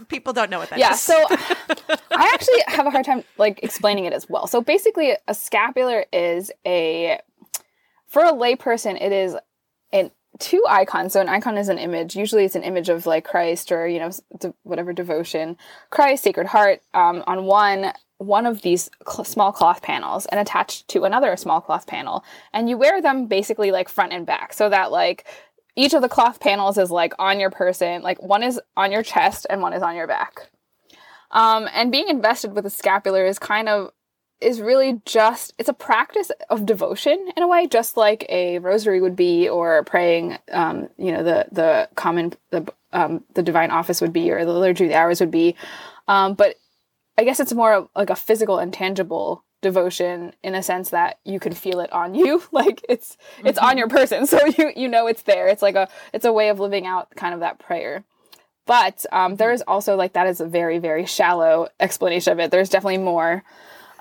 people 0.08 0.32
don't 0.32 0.50
know 0.50 0.60
what 0.60 0.70
that 0.70 0.80
yeah, 0.80 0.94
is. 0.94 1.02
so 1.02 1.16
I 1.30 2.32
actually 2.34 2.62
have 2.68 2.86
a 2.86 2.92
hard 2.92 3.06
time 3.06 3.24
like 3.38 3.60
explaining 3.64 4.06
it 4.06 4.14
as 4.14 4.30
well. 4.30 4.48
So 4.48 4.62
basically, 4.62 5.14
a 5.28 5.34
scapular 5.34 6.06
is 6.14 6.52
a 6.66 7.20
for 8.08 8.24
a 8.24 8.32
layperson, 8.32 9.02
it 9.02 9.12
is 9.12 9.36
two 10.40 10.64
icons. 10.68 11.14
So 11.14 11.22
an 11.22 11.30
icon 11.30 11.58
is 11.58 11.70
an 11.70 11.78
image. 11.78 12.16
Usually 12.16 12.46
it's 12.46 12.56
an 12.56 12.64
image 12.64 12.90
of 12.90 13.06
like 13.06 13.26
Christ 13.26 13.72
or, 13.72 13.88
you 13.88 14.00
know, 14.00 14.12
de- 14.40 14.54
whatever 14.64 14.94
devotion. 14.94 15.58
Christ, 15.90 16.24
Sacred 16.24 16.48
Heart, 16.48 16.82
um, 16.94 17.24
on 17.28 17.46
one 17.46 17.94
one 18.18 18.46
of 18.46 18.62
these 18.62 18.88
cl- 19.08 19.24
small 19.24 19.52
cloth 19.52 19.82
panels 19.82 20.28
and 20.28 20.40
attached 20.40 20.88
to 20.88 21.06
another 21.06 21.36
small 21.36 21.60
cloth 21.60 21.88
panel. 21.88 22.24
And 22.54 22.70
you 22.70 22.78
wear 22.78 23.02
them 23.02 23.26
basically 23.26 23.72
like 23.72 23.90
front 23.90 24.14
and 24.14 24.28
back 24.28 24.54
so 24.54 24.70
that 24.70 24.92
like 24.92 25.26
each 25.76 25.94
of 25.94 26.04
the 26.04 26.10
cloth 26.10 26.40
panels 26.40 26.78
is 26.78 26.92
like 26.92 27.14
on 27.18 27.40
your 27.40 27.50
person, 27.50 28.04
like 28.04 28.22
one 28.22 28.44
is 28.44 28.62
on 28.78 28.92
your 28.92 29.02
chest 29.02 29.48
and 29.50 29.62
one 29.62 29.74
is 29.74 29.82
on 29.82 29.96
your 29.96 30.06
back. 30.06 30.52
Um, 31.32 31.68
and 31.74 31.92
being 31.92 32.10
invested 32.10 32.54
with 32.54 32.66
a 32.66 32.70
scapular 32.70 33.26
is 33.26 33.40
kind 33.40 33.68
of 33.70 33.92
is 34.42 34.62
really 34.62 35.02
just 35.06 35.54
it's 35.58 35.70
a 35.70 35.74
practice 35.74 36.32
of 36.50 36.66
devotion 36.66 37.30
in 37.36 37.44
a 37.44 37.48
way 37.48 37.68
just 37.68 37.98
like 37.98 38.26
a 38.30 38.60
rosary 38.60 39.00
would 39.02 39.16
be 39.16 39.48
or 39.48 39.84
praying 39.84 40.38
um, 40.52 40.90
you 40.98 41.12
know 41.12 41.24
the 41.24 41.46
the 41.52 41.90
common 41.96 42.34
the 42.50 42.68
um, 42.94 43.24
the 43.36 43.44
divine 43.44 43.72
office 43.72 44.02
would 44.02 44.14
be 44.14 44.32
or 44.32 44.44
the 44.44 44.52
liturgy 44.52 44.86
of 44.86 44.90
the 44.90 44.98
hours 44.98 45.20
would 45.20 45.32
be. 45.32 45.56
Um, 46.08 46.34
but 46.34 46.56
i 47.18 47.24
guess 47.24 47.40
it's 47.40 47.54
more 47.54 47.90
like 47.96 48.10
a 48.10 48.16
physical 48.16 48.58
and 48.58 48.74
tangible 48.74 49.44
devotion 49.62 50.34
in 50.44 50.56
a 50.56 50.64
sense 50.64 50.90
that 50.90 51.20
you 51.24 51.40
can 51.40 51.54
feel 51.54 51.80
it 51.80 51.92
on 51.94 52.16
you. 52.16 52.42
Like 52.52 52.84
it's 52.90 53.18
it's 53.46 53.58
mm-hmm. 53.58 53.68
on 53.68 53.78
your 53.78 53.88
person 53.88 54.28
so 54.34 54.40
you 54.58 54.72
you 54.76 54.88
know 54.88 55.08
it's 55.08 55.24
there. 55.24 55.48
It's 55.48 55.62
like 55.62 55.76
a 55.76 55.88
it's 56.14 56.26
a 56.26 56.34
way 56.34 56.50
of 56.50 56.60
living 56.60 56.86
out 56.86 57.16
kind 57.16 57.34
of 57.34 57.40
that 57.40 57.60
prayer. 57.60 58.04
But 58.66 59.06
um, 59.12 59.36
there 59.36 59.52
is 59.52 59.64
also 59.68 59.96
like 59.96 60.14
that 60.14 60.28
is 60.28 60.42
a 60.42 60.46
very 60.46 60.80
very 60.80 61.06
shallow 61.06 61.70
explanation 61.80 62.34
of 62.34 62.40
it. 62.40 62.52
There's 62.52 62.70
definitely 62.70 62.98
more 62.98 63.44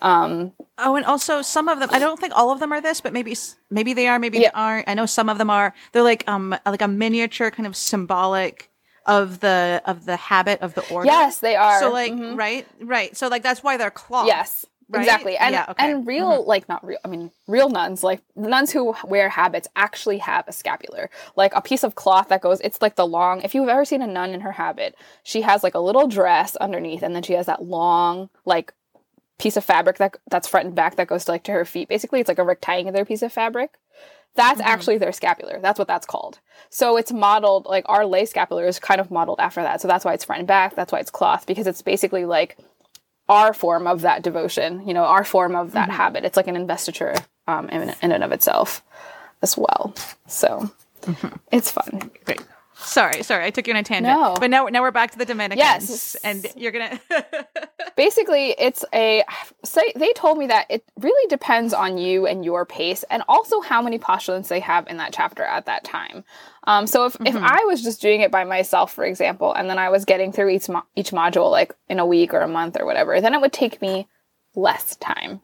um, 0.03 0.53
oh, 0.79 0.97
and 0.97 1.05
also 1.05 1.43
some 1.43 1.69
of 1.69 1.81
them. 1.81 1.89
I 1.93 1.99
don't 1.99 2.19
think 2.19 2.33
all 2.37 2.51
of 2.51 2.61
them 2.61 2.73
are 2.73 2.81
this, 2.81 3.01
but 3.01 3.13
maybe 3.13 3.37
maybe 3.71 3.93
they 3.93 4.07
are, 4.09 4.19
maybe 4.19 4.39
yeah. 4.39 4.49
they 4.49 4.53
aren't. 4.53 4.89
I 4.89 4.95
know 4.95 5.07
some 5.07 5.29
of 5.29 5.39
them 5.39 5.51
are. 5.51 5.75
They're 5.93 6.03
like 6.03 6.25
um 6.29 6.57
like 6.67 6.83
a 6.83 6.89
miniature 6.89 7.51
kind 7.51 7.67
of 7.67 7.77
symbolic 7.77 8.71
of 9.07 9.41
the 9.41 9.83
of 9.87 10.07
the 10.07 10.17
habit 10.17 10.61
of 10.61 10.75
the 10.75 10.87
order. 10.89 11.07
Yes, 11.07 11.41
they 11.41 11.57
are. 11.57 11.81
So 11.81 11.91
like 11.91 12.13
mm-hmm. 12.13 12.37
right, 12.37 12.67
right. 12.81 13.17
So 13.17 13.29
like 13.29 13.43
that's 13.43 13.63
why 13.63 13.77
they're 13.77 13.91
cloth. 13.91 14.27
Yes. 14.27 14.67
Right? 14.89 15.03
Exactly. 15.03 15.37
And 15.37 15.53
yeah, 15.53 15.67
okay. 15.69 15.93
and 15.93 16.05
real 16.07 16.31
mm-hmm. 16.31 16.49
like 16.49 16.69
not 16.69 16.85
real 16.85 16.99
I 17.05 17.09
mean 17.09 17.31
real 17.47 17.71
nuns 17.71 18.03
like 18.03 18.23
nuns 18.35 18.73
who 18.73 18.95
wear 19.05 19.29
habits 19.29 19.69
actually 19.77 20.19
have 20.19 20.49
a 20.49 20.53
scapular. 20.53 21.11
Like 21.37 21.53
a 21.55 21.61
piece 21.61 21.85
of 21.85 21.95
cloth 21.95 22.29
that 22.29 22.41
goes 22.41 22.61
it's 22.61 22.83
like 22.83 22.97
the 22.97 23.07
long 23.07 23.43
if 23.43 23.55
you've 23.55 23.69
ever 23.69 23.85
seen 23.85 24.03
a 24.03 24.07
nun 24.07 24.31
in 24.31 24.41
her 24.41 24.53
habit, 24.53 24.97
she 25.23 25.43
has 25.43 25.63
like 25.63 25.75
a 25.75 25.81
little 25.81 26.09
dress 26.09 26.57
underneath 26.57 27.03
and 27.03 27.15
then 27.15 27.23
she 27.23 27.35
has 27.35 27.47
that 27.47 27.63
long 27.63 28.31
like 28.45 28.73
piece 29.41 29.57
of 29.57 29.65
fabric 29.65 29.97
that 29.99 30.17
that's 30.31 30.47
front 30.47 30.67
and 30.67 30.75
back 30.75 30.97
that 30.97 31.09
goes 31.09 31.25
to 31.25 31.33
like 31.33 31.43
to 31.45 31.53
her 31.53 31.65
feet. 31.65 31.89
Basically, 31.89 32.21
it's 32.21 32.29
like 32.29 32.39
a 32.39 32.45
rectangular 32.45 33.05
piece 33.05 33.23
of 33.23 33.33
fabric. 33.33 33.79
That's 34.35 34.61
mm-hmm. 34.61 34.71
actually 34.71 34.99
their 34.99 35.13
scapular. 35.13 35.59
That's 35.61 35.79
what 35.79 35.89
that's 35.89 36.07
called. 36.07 36.39
So 36.69 36.97
it's 36.97 37.11
modeled 37.11 37.67
like 37.67 37.85
our 37.89 38.07
lay 38.07 38.27
scapular 38.27 38.67
is 38.67 38.79
kind 38.79 39.01
of 39.01 39.11
modeled 39.11 39.41
after 39.41 39.63
that. 39.63 39.81
So 39.81 39.89
that's 39.89 40.05
why 40.05 40.13
it's 40.13 40.25
front 40.25 40.41
and 40.41 40.49
back. 40.49 40.77
That's 40.77 40.93
why 40.93 41.01
it's 41.01 41.11
cloth 41.11 41.47
because 41.47 41.67
it's 41.67 41.83
basically 41.83 42.27
like 42.27 42.59
our 43.29 43.55
form 43.55 43.87
of 43.87 44.03
that 44.03 44.23
devotion. 44.23 44.87
You 44.87 44.95
know, 44.95 45.05
our 45.05 45.25
form 45.25 45.57
of 45.57 45.73
that 45.73 45.89
mm-hmm. 45.89 45.97
habit. 45.97 46.25
It's 46.25 46.37
like 46.37 46.49
an 46.49 46.57
investiture 46.57 47.15
um, 47.49 47.69
in, 47.71 47.95
in 48.03 48.13
and 48.13 48.23
of 48.23 48.33
itself 48.33 48.83
as 49.43 49.57
well. 49.57 49.95
So 50.27 50.71
mm-hmm. 51.03 51.37
it's 51.51 51.73
fun. 51.73 52.11
Great. 52.25 52.43
Sorry, 52.83 53.23
sorry, 53.23 53.45
I 53.45 53.51
took 53.51 53.67
you 53.67 53.75
on 53.75 53.81
a 53.81 53.83
tangent. 53.83 54.19
No. 54.19 54.37
But 54.39 54.51
now, 54.51 54.67
now 54.67 54.83
we're 54.83 54.91
back 54.91 55.11
to 55.13 55.19
the 55.19 55.25
Dominicans. 55.25 55.59
Yes. 55.59 56.15
And 56.17 56.47
you're 56.57 56.73
going 56.73 56.99
to. 57.09 57.47
Basically, 57.97 58.55
it's 58.59 58.85
a. 58.93 59.25
Say, 59.65 59.93
they 59.97 60.13
told 60.15 60.39
me 60.39 60.47
that 60.47 60.67
it 60.71 60.85
really 60.99 61.29
depends 61.29 61.73
on 61.73 61.99
you 61.99 62.27
and 62.27 62.45
your 62.45 62.65
pace, 62.65 63.05
and 63.11 63.23
also 63.29 63.61
how 63.61 63.83
many 63.83 63.99
postulants 63.99 64.49
they 64.49 64.61
have 64.61 64.87
in 64.89 64.97
that 64.97 65.13
chapter 65.13 65.43
at 65.43 65.67
that 65.67 65.85
time. 65.85 66.25
Um, 66.65 66.87
so 66.87 67.07
if, 67.07 67.15
mm-hmm. 67.15 67.27
if 67.27 67.37
I 67.37 67.65
was 67.65 67.83
just 67.83 68.01
doing 68.03 68.21
it 68.21 68.31
by 68.31 68.45
myself, 68.45 68.93
for 68.93 69.05
example, 69.05 69.53
and 69.53 69.69
then 69.69 69.79
I 69.79 69.89
was 69.89 70.05
getting 70.05 70.33
through 70.33 70.51
each, 70.51 70.69
mo- 70.69 70.85
each 70.95 71.11
module 71.11 71.51
like 71.51 71.75
in 71.89 71.99
a 71.99 72.07
week 72.07 72.35
or 72.35 72.41
a 72.41 72.49
month 72.49 72.77
or 72.79 72.85
whatever, 72.85 73.21
then 73.21 73.35
it 73.35 73.41
would 73.41 73.53
take 73.53 73.81
me 73.81 74.09
less 74.55 74.97
time. 74.97 75.41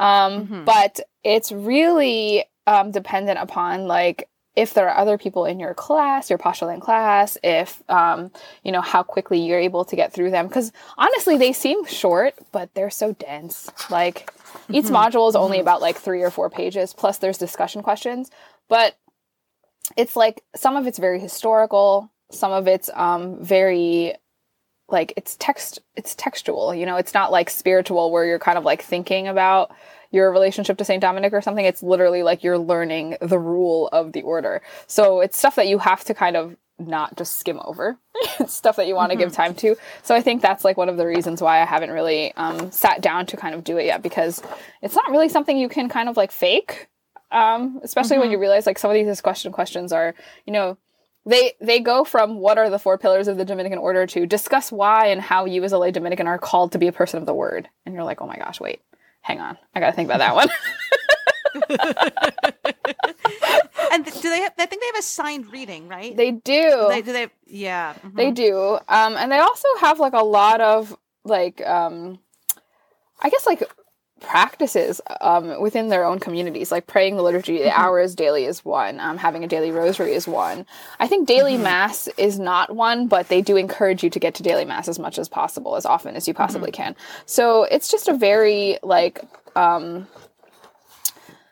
Um, 0.00 0.46
mm-hmm. 0.46 0.64
But 0.64 1.00
it's 1.22 1.52
really 1.52 2.44
um, 2.66 2.90
dependent 2.90 3.38
upon 3.38 3.86
like 3.86 4.28
if 4.54 4.74
there 4.74 4.88
are 4.88 4.98
other 4.98 5.16
people 5.16 5.46
in 5.46 5.58
your 5.58 5.72
class, 5.72 6.28
your 6.28 6.38
postulant 6.38 6.82
class, 6.82 7.38
if 7.42 7.82
um, 7.88 8.30
you 8.62 8.70
know 8.70 8.82
how 8.82 9.02
quickly 9.02 9.38
you're 9.40 9.58
able 9.58 9.84
to 9.86 9.96
get 9.96 10.12
through 10.12 10.30
them, 10.30 10.46
because 10.46 10.72
honestly, 10.98 11.38
they 11.38 11.52
seem 11.52 11.84
short, 11.86 12.34
but 12.52 12.72
they're 12.74 12.90
so 12.90 13.12
dense. 13.12 13.70
Like 13.90 14.30
each 14.68 14.86
mm-hmm. 14.86 14.94
module 14.94 15.28
is 15.28 15.36
only 15.36 15.58
mm-hmm. 15.58 15.62
about 15.62 15.80
like 15.80 15.96
three 15.96 16.22
or 16.22 16.30
four 16.30 16.50
pages, 16.50 16.92
plus 16.92 17.18
there's 17.18 17.38
discussion 17.38 17.82
questions. 17.82 18.30
But 18.68 18.96
it's 19.96 20.16
like 20.16 20.42
some 20.54 20.76
of 20.76 20.86
it's 20.86 20.98
very 20.98 21.18
historical, 21.18 22.10
some 22.30 22.52
of 22.52 22.68
it's 22.68 22.90
um, 22.94 23.42
very 23.42 24.14
like 24.88 25.14
it's 25.16 25.36
text, 25.36 25.80
it's 25.96 26.14
textual. 26.14 26.74
You 26.74 26.84
know, 26.84 26.96
it's 26.96 27.14
not 27.14 27.32
like 27.32 27.48
spiritual 27.48 28.10
where 28.10 28.26
you're 28.26 28.38
kind 28.38 28.58
of 28.58 28.64
like 28.64 28.82
thinking 28.82 29.28
about 29.28 29.74
your 30.12 30.30
relationship 30.30 30.78
to 30.78 30.84
Saint 30.84 31.00
Dominic 31.00 31.32
or 31.32 31.40
something. 31.40 31.64
It's 31.64 31.82
literally 31.82 32.22
like 32.22 32.44
you're 32.44 32.58
learning 32.58 33.16
the 33.20 33.38
rule 33.38 33.88
of 33.88 34.12
the 34.12 34.22
order. 34.22 34.62
So 34.86 35.20
it's 35.20 35.38
stuff 35.38 35.56
that 35.56 35.66
you 35.66 35.78
have 35.78 36.04
to 36.04 36.14
kind 36.14 36.36
of 36.36 36.56
not 36.78 37.16
just 37.16 37.38
skim 37.38 37.60
over. 37.64 37.98
it's 38.40 38.52
stuff 38.52 38.76
that 38.76 38.86
you 38.86 38.94
want 38.94 39.10
to 39.10 39.16
mm-hmm. 39.16 39.24
give 39.24 39.32
time 39.32 39.54
to. 39.56 39.76
So 40.02 40.14
I 40.14 40.20
think 40.20 40.42
that's 40.42 40.64
like 40.64 40.76
one 40.76 40.88
of 40.88 40.96
the 40.96 41.06
reasons 41.06 41.40
why 41.40 41.60
I 41.60 41.64
haven't 41.64 41.90
really 41.90 42.32
um, 42.34 42.70
sat 42.70 43.00
down 43.00 43.26
to 43.26 43.36
kind 43.36 43.54
of 43.54 43.64
do 43.64 43.78
it 43.78 43.86
yet 43.86 44.02
because 44.02 44.42
it's 44.82 44.94
not 44.94 45.10
really 45.10 45.28
something 45.28 45.56
you 45.56 45.68
can 45.68 45.88
kind 45.88 46.08
of 46.08 46.16
like 46.16 46.30
fake. 46.30 46.88
Um, 47.30 47.80
especially 47.82 48.16
mm-hmm. 48.16 48.20
when 48.20 48.30
you 48.30 48.38
realize 48.38 48.66
like 48.66 48.78
some 48.78 48.90
of 48.90 48.94
these 48.94 49.06
discussion 49.06 49.52
questions 49.52 49.90
are, 49.92 50.14
you 50.46 50.52
know, 50.52 50.76
they 51.24 51.52
they 51.60 51.80
go 51.80 52.04
from 52.04 52.40
what 52.40 52.58
are 52.58 52.68
the 52.68 52.80
four 52.80 52.98
pillars 52.98 53.28
of 53.28 53.38
the 53.38 53.44
Dominican 53.44 53.78
order 53.78 54.06
to 54.08 54.26
discuss 54.26 54.70
why 54.70 55.06
and 55.06 55.20
how 55.20 55.46
you 55.46 55.62
as 55.64 55.72
a 55.72 55.78
lay 55.78 55.92
Dominican 55.92 56.26
are 56.26 56.36
called 56.36 56.72
to 56.72 56.78
be 56.78 56.88
a 56.88 56.92
person 56.92 57.18
of 57.18 57.26
the 57.26 57.32
word. 57.32 57.68
And 57.86 57.94
you're 57.94 58.04
like, 58.04 58.20
oh 58.20 58.26
my 58.26 58.36
gosh, 58.36 58.60
wait 58.60 58.82
hang 59.22 59.40
on, 59.40 59.56
I 59.74 59.80
got 59.80 59.86
to 59.86 59.92
think 59.92 60.10
about 60.10 60.18
that 60.18 60.34
one. 60.34 60.48
and 63.92 64.04
do 64.04 64.30
they? 64.30 64.40
Have, 64.40 64.52
I 64.58 64.66
think 64.66 64.82
they 64.82 64.86
have 64.86 64.98
a 64.98 65.02
signed 65.02 65.52
reading, 65.52 65.88
right? 65.88 66.16
They 66.16 66.30
do. 66.30 66.86
They 66.88 67.02
do. 67.02 67.12
They 67.12 67.28
yeah. 67.46 67.94
Mm-hmm. 67.94 68.16
They 68.16 68.30
do. 68.30 68.78
Um, 68.88 69.16
and 69.16 69.30
they 69.30 69.38
also 69.38 69.68
have 69.80 70.00
like 70.00 70.14
a 70.14 70.24
lot 70.24 70.60
of 70.60 70.96
like 71.24 71.64
um, 71.66 72.18
I 73.20 73.30
guess 73.30 73.46
like 73.46 73.62
practices 74.22 75.00
um, 75.20 75.60
within 75.60 75.88
their 75.88 76.04
own 76.04 76.18
communities, 76.18 76.72
like 76.72 76.86
praying 76.86 77.16
the 77.16 77.22
liturgy 77.22 77.58
mm-hmm. 77.58 77.80
hours 77.80 78.14
daily 78.14 78.44
is 78.44 78.64
one. 78.64 79.00
Um, 79.00 79.18
having 79.18 79.44
a 79.44 79.48
daily 79.48 79.70
rosary 79.70 80.12
is 80.12 80.26
one. 80.26 80.66
I 80.98 81.06
think 81.06 81.28
daily 81.28 81.54
mm-hmm. 81.54 81.64
mass 81.64 82.08
is 82.16 82.38
not 82.38 82.74
one, 82.74 83.08
but 83.08 83.28
they 83.28 83.42
do 83.42 83.56
encourage 83.56 84.02
you 84.02 84.10
to 84.10 84.18
get 84.18 84.34
to 84.36 84.42
daily 84.42 84.64
mass 84.64 84.88
as 84.88 84.98
much 84.98 85.18
as 85.18 85.28
possible, 85.28 85.76
as 85.76 85.84
often 85.84 86.16
as 86.16 86.26
you 86.26 86.34
possibly 86.34 86.70
mm-hmm. 86.70 86.82
can. 86.82 86.96
So 87.26 87.64
it's 87.64 87.90
just 87.90 88.08
a 88.08 88.14
very 88.14 88.78
like 88.82 89.20
um, 89.56 90.06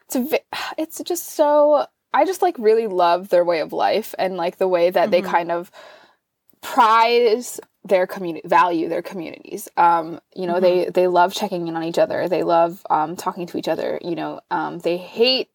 it's 0.06 0.16
a, 0.16 0.40
it's 0.78 1.02
just 1.04 1.28
so 1.30 1.86
I 2.12 2.24
just 2.24 2.42
like 2.42 2.56
really 2.58 2.86
love 2.86 3.28
their 3.28 3.44
way 3.44 3.60
of 3.60 3.72
life 3.72 4.14
and 4.18 4.36
like 4.36 4.56
the 4.56 4.68
way 4.68 4.90
that 4.90 5.10
they 5.10 5.22
mm-hmm. 5.22 5.30
kind 5.30 5.52
of 5.52 5.70
prize 6.60 7.60
their 7.84 8.06
community 8.06 8.46
value 8.46 8.88
their 8.88 9.02
communities. 9.02 9.68
Um, 9.76 10.20
you 10.34 10.46
know 10.46 10.54
mm-hmm. 10.54 10.62
they 10.62 10.90
they 10.90 11.06
love 11.06 11.34
checking 11.34 11.68
in 11.68 11.76
on 11.76 11.84
each 11.84 11.98
other. 11.98 12.28
They 12.28 12.42
love 12.42 12.84
um, 12.90 13.16
talking 13.16 13.46
to 13.46 13.58
each 13.58 13.68
other 13.68 13.98
you 14.02 14.14
know 14.14 14.40
um, 14.50 14.78
they 14.78 14.96
hate 14.96 15.48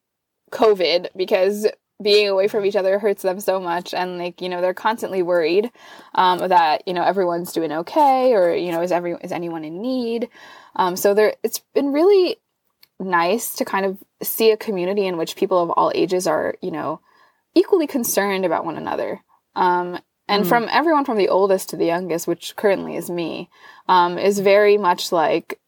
covid 0.51 1.07
because 1.15 1.67
being 2.01 2.27
away 2.27 2.47
from 2.47 2.65
each 2.65 2.75
other 2.75 2.99
hurts 2.99 3.21
them 3.21 3.39
so 3.39 3.59
much 3.59 3.93
and 3.93 4.17
like 4.17 4.41
you 4.41 4.49
know 4.49 4.59
they're 4.59 4.73
constantly 4.73 5.21
worried 5.21 5.71
um, 6.13 6.39
that 6.49 6.83
you 6.85 6.93
know 6.93 7.03
everyone's 7.03 7.53
doing 7.53 7.71
okay 7.71 8.33
or 8.33 8.53
you 8.53 8.71
know 8.71 8.81
is 8.81 8.91
every 8.91 9.15
is 9.21 9.31
anyone 9.31 9.63
in 9.63 9.81
need. 9.81 10.29
Um, 10.75 10.95
so 10.95 11.13
there 11.13 11.35
it's 11.43 11.59
been 11.73 11.93
really 11.93 12.37
nice 12.99 13.55
to 13.55 13.65
kind 13.65 13.85
of 13.85 13.97
see 14.21 14.51
a 14.51 14.57
community 14.57 15.05
in 15.05 15.17
which 15.17 15.35
people 15.35 15.61
of 15.61 15.69
all 15.71 15.91
ages 15.95 16.27
are 16.27 16.55
you 16.61 16.71
know 16.71 16.99
equally 17.53 17.87
concerned 17.87 18.45
about 18.45 18.65
one 18.65 18.77
another. 18.77 19.23
Um, 19.55 19.99
and 20.27 20.45
mm. 20.45 20.47
from 20.47 20.67
everyone 20.71 21.05
from 21.05 21.17
the 21.17 21.29
oldest 21.29 21.69
to 21.69 21.77
the 21.77 21.85
youngest, 21.85 22.27
which 22.27 22.55
currently 22.55 22.95
is 22.95 23.09
me, 23.09 23.49
um, 23.87 24.17
is 24.17 24.39
very 24.39 24.77
much 24.77 25.11
like 25.11 25.59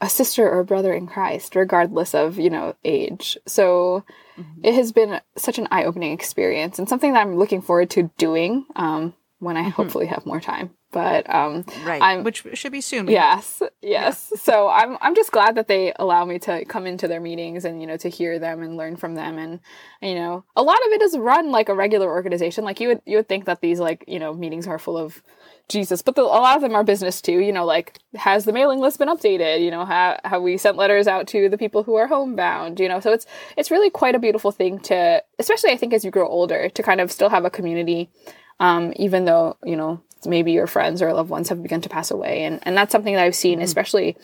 a 0.00 0.08
sister 0.08 0.48
or 0.48 0.60
a 0.60 0.64
brother 0.64 0.92
in 0.92 1.06
Christ, 1.06 1.54
regardless 1.54 2.14
of 2.14 2.38
you 2.38 2.50
know 2.50 2.74
age. 2.84 3.36
So 3.46 4.04
mm-hmm. 4.38 4.64
it 4.64 4.74
has 4.74 4.92
been 4.92 5.20
such 5.36 5.58
an 5.58 5.68
eye 5.70 5.84
opening 5.84 6.12
experience 6.12 6.78
and 6.78 6.88
something 6.88 7.12
that 7.12 7.20
I'm 7.20 7.36
looking 7.36 7.62
forward 7.62 7.90
to 7.90 8.10
doing 8.16 8.66
um, 8.76 9.14
when 9.38 9.56
I 9.56 9.62
mm-hmm. 9.62 9.70
hopefully 9.70 10.06
have 10.06 10.26
more 10.26 10.40
time 10.40 10.70
but 10.92 11.28
um 11.32 11.64
right 11.84 12.02
I'm, 12.02 12.24
which 12.24 12.44
should 12.54 12.72
be 12.72 12.80
soon 12.80 13.08
yes 13.08 13.62
yes. 13.80 14.30
Yeah. 14.32 14.40
so 14.40 14.68
i'm 14.68 14.98
i'm 15.00 15.14
just 15.14 15.32
glad 15.32 15.54
that 15.54 15.68
they 15.68 15.92
allow 15.96 16.24
me 16.24 16.38
to 16.40 16.64
come 16.64 16.86
into 16.86 17.08
their 17.08 17.20
meetings 17.20 17.64
and 17.64 17.80
you 17.80 17.86
know 17.86 17.96
to 17.98 18.08
hear 18.08 18.38
them 18.38 18.62
and 18.62 18.76
learn 18.76 18.96
from 18.96 19.14
them. 19.14 19.38
And 19.38 19.60
you 20.02 20.14
know 20.14 20.44
a 20.56 20.62
lot 20.62 20.76
of 20.86 20.92
it 20.92 21.02
is 21.02 21.16
run 21.16 21.50
like 21.50 21.68
a 21.68 21.74
regular 21.74 22.08
organization. 22.08 22.64
Like 22.64 22.80
you 22.80 22.88
would 22.88 23.02
you 23.06 23.16
would 23.16 23.28
think 23.28 23.44
that 23.46 23.60
these 23.60 23.80
like 23.80 24.04
you 24.06 24.18
know 24.18 24.34
meetings 24.34 24.66
are 24.66 24.78
full 24.78 24.98
of 24.98 25.22
jesus 25.68 26.02
but 26.02 26.16
the, 26.16 26.22
a 26.22 26.24
lot 26.24 26.56
of 26.56 26.62
them 26.62 26.74
are 26.74 26.84
business 26.84 27.20
too. 27.20 27.40
You 27.40 27.52
know 27.52 27.64
like 27.64 27.98
has 28.14 28.44
the 28.44 28.52
mailing 28.52 28.80
list 28.80 28.98
been 28.98 29.08
updated? 29.08 29.62
You 29.62 29.70
know 29.70 29.84
how 29.84 30.18
have 30.24 30.42
we 30.42 30.56
sent 30.56 30.76
letters 30.76 31.06
out 31.06 31.26
to 31.28 31.48
the 31.48 31.58
people 31.58 31.82
who 31.82 31.94
are 31.94 32.06
homebound? 32.06 32.80
You 32.80 32.88
know 32.88 33.00
so 33.00 33.12
it's 33.12 33.26
it's 33.56 33.70
really 33.70 33.90
quite 33.90 34.14
a 34.14 34.18
beautiful 34.18 34.50
thing 34.50 34.78
to 34.80 35.22
especially 35.38 35.70
i 35.70 35.76
think 35.76 35.92
as 35.92 36.04
you 36.04 36.10
grow 36.10 36.28
older 36.28 36.68
to 36.68 36.82
kind 36.82 37.00
of 37.00 37.10
still 37.10 37.28
have 37.28 37.44
a 37.44 37.50
community 37.50 38.10
um, 38.58 38.92
even 38.96 39.24
though 39.24 39.56
you 39.64 39.76
know 39.76 40.02
maybe 40.24 40.52
your 40.52 40.66
friends 40.66 41.02
or 41.02 41.12
loved 41.12 41.30
ones 41.30 41.48
have 41.48 41.62
begun 41.62 41.80
to 41.80 41.88
pass 41.88 42.10
away 42.10 42.44
and 42.44 42.60
and 42.62 42.76
that's 42.76 42.92
something 42.92 43.14
that 43.14 43.24
i've 43.24 43.34
seen 43.34 43.58
mm-hmm. 43.58 43.64
especially 43.64 44.16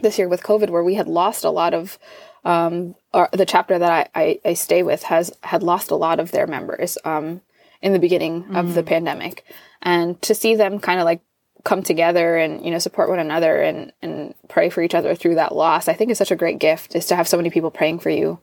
this 0.00 0.18
year 0.18 0.28
with 0.28 0.42
covid 0.42 0.70
where 0.70 0.84
we 0.84 0.94
had 0.94 1.08
lost 1.08 1.44
a 1.44 1.50
lot 1.50 1.74
of 1.74 1.98
um, 2.44 2.94
or 3.12 3.28
the 3.32 3.46
chapter 3.46 3.78
that 3.78 4.10
I, 4.14 4.20
I, 4.20 4.40
I 4.44 4.54
stay 4.54 4.82
with 4.82 5.02
has 5.04 5.32
had 5.42 5.62
lost 5.62 5.90
a 5.90 5.96
lot 5.96 6.20
of 6.20 6.30
their 6.30 6.46
members 6.46 6.96
um, 7.04 7.40
in 7.82 7.92
the 7.92 7.98
beginning 7.98 8.44
mm-hmm. 8.44 8.56
of 8.56 8.74
the 8.74 8.82
pandemic, 8.82 9.44
and 9.82 10.20
to 10.22 10.34
see 10.34 10.54
them 10.54 10.78
kind 10.78 11.00
of 11.00 11.04
like 11.04 11.20
come 11.64 11.82
together 11.82 12.36
and 12.36 12.64
you 12.64 12.70
know 12.70 12.78
support 12.78 13.10
one 13.10 13.18
another 13.18 13.60
and 13.60 13.92
and 14.00 14.34
pray 14.48 14.70
for 14.70 14.82
each 14.82 14.94
other 14.94 15.14
through 15.14 15.34
that 15.34 15.54
loss, 15.54 15.88
I 15.88 15.94
think 15.94 16.10
is 16.10 16.18
such 16.18 16.30
a 16.30 16.36
great 16.36 16.58
gift 16.58 16.94
is 16.94 17.06
to 17.06 17.16
have 17.16 17.28
so 17.28 17.36
many 17.36 17.50
people 17.50 17.70
praying 17.70 17.98
for 17.98 18.10
you 18.10 18.38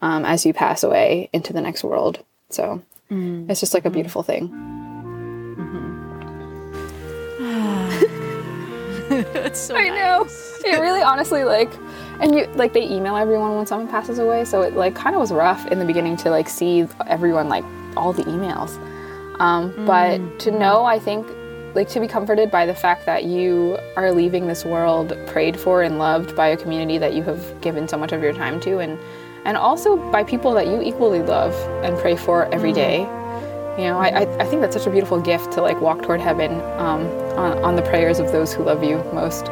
um, 0.00 0.24
as 0.24 0.46
you 0.46 0.52
pass 0.52 0.82
away 0.82 1.28
into 1.32 1.52
the 1.52 1.60
next 1.60 1.84
world. 1.84 2.24
So 2.48 2.82
mm-hmm. 3.10 3.50
it's 3.50 3.60
just 3.60 3.74
like 3.74 3.84
a 3.84 3.88
mm-hmm. 3.88 3.94
beautiful 3.94 4.22
thing. 4.22 4.81
it's 9.34 9.60
so 9.60 9.76
I 9.76 9.88
nice. 9.88 9.98
know. 9.98 10.70
It 10.70 10.80
really 10.80 11.02
honestly 11.02 11.44
like 11.44 11.70
and 12.20 12.34
you 12.34 12.46
like 12.54 12.72
they 12.72 12.88
email 12.88 13.16
everyone 13.16 13.56
when 13.56 13.66
someone 13.66 13.88
passes 13.88 14.18
away 14.18 14.44
so 14.44 14.62
it 14.62 14.74
like 14.74 14.94
kind 14.94 15.14
of 15.14 15.20
was 15.20 15.32
rough 15.32 15.66
in 15.66 15.78
the 15.78 15.84
beginning 15.84 16.16
to 16.16 16.30
like 16.30 16.48
see 16.48 16.86
everyone 17.06 17.48
like 17.48 17.64
all 17.96 18.12
the 18.12 18.22
emails 18.24 18.76
um, 19.40 19.72
mm. 19.72 19.86
but 19.86 20.38
to 20.38 20.50
know 20.50 20.84
i 20.84 20.98
think 20.98 21.26
like 21.74 21.88
to 21.88 22.00
be 22.00 22.06
comforted 22.06 22.50
by 22.50 22.64
the 22.64 22.74
fact 22.74 23.06
that 23.06 23.24
you 23.24 23.78
are 23.96 24.12
leaving 24.12 24.46
this 24.46 24.64
world 24.64 25.16
prayed 25.26 25.58
for 25.58 25.82
and 25.82 25.98
loved 25.98 26.36
by 26.36 26.48
a 26.48 26.56
community 26.56 26.98
that 26.98 27.14
you 27.14 27.22
have 27.22 27.60
given 27.60 27.88
so 27.88 27.96
much 27.96 28.12
of 28.12 28.22
your 28.22 28.32
time 28.32 28.60
to 28.60 28.78
and 28.78 28.98
and 29.44 29.56
also 29.56 29.96
by 30.12 30.22
people 30.22 30.52
that 30.52 30.68
you 30.68 30.80
equally 30.80 31.20
love 31.20 31.52
and 31.82 31.98
pray 31.98 32.16
for 32.16 32.46
every 32.54 32.70
mm. 32.70 32.76
day 32.76 33.21
you 33.78 33.84
know 33.84 33.98
I, 33.98 34.22
I 34.38 34.44
think 34.46 34.60
that's 34.60 34.76
such 34.76 34.86
a 34.86 34.90
beautiful 34.90 35.20
gift 35.20 35.52
to 35.52 35.62
like 35.62 35.80
walk 35.80 36.02
toward 36.02 36.20
heaven 36.20 36.52
um, 36.78 37.06
on, 37.38 37.58
on 37.64 37.76
the 37.76 37.82
prayers 37.82 38.18
of 38.18 38.30
those 38.32 38.52
who 38.52 38.64
love 38.64 38.84
you 38.84 38.98
most 39.12 39.46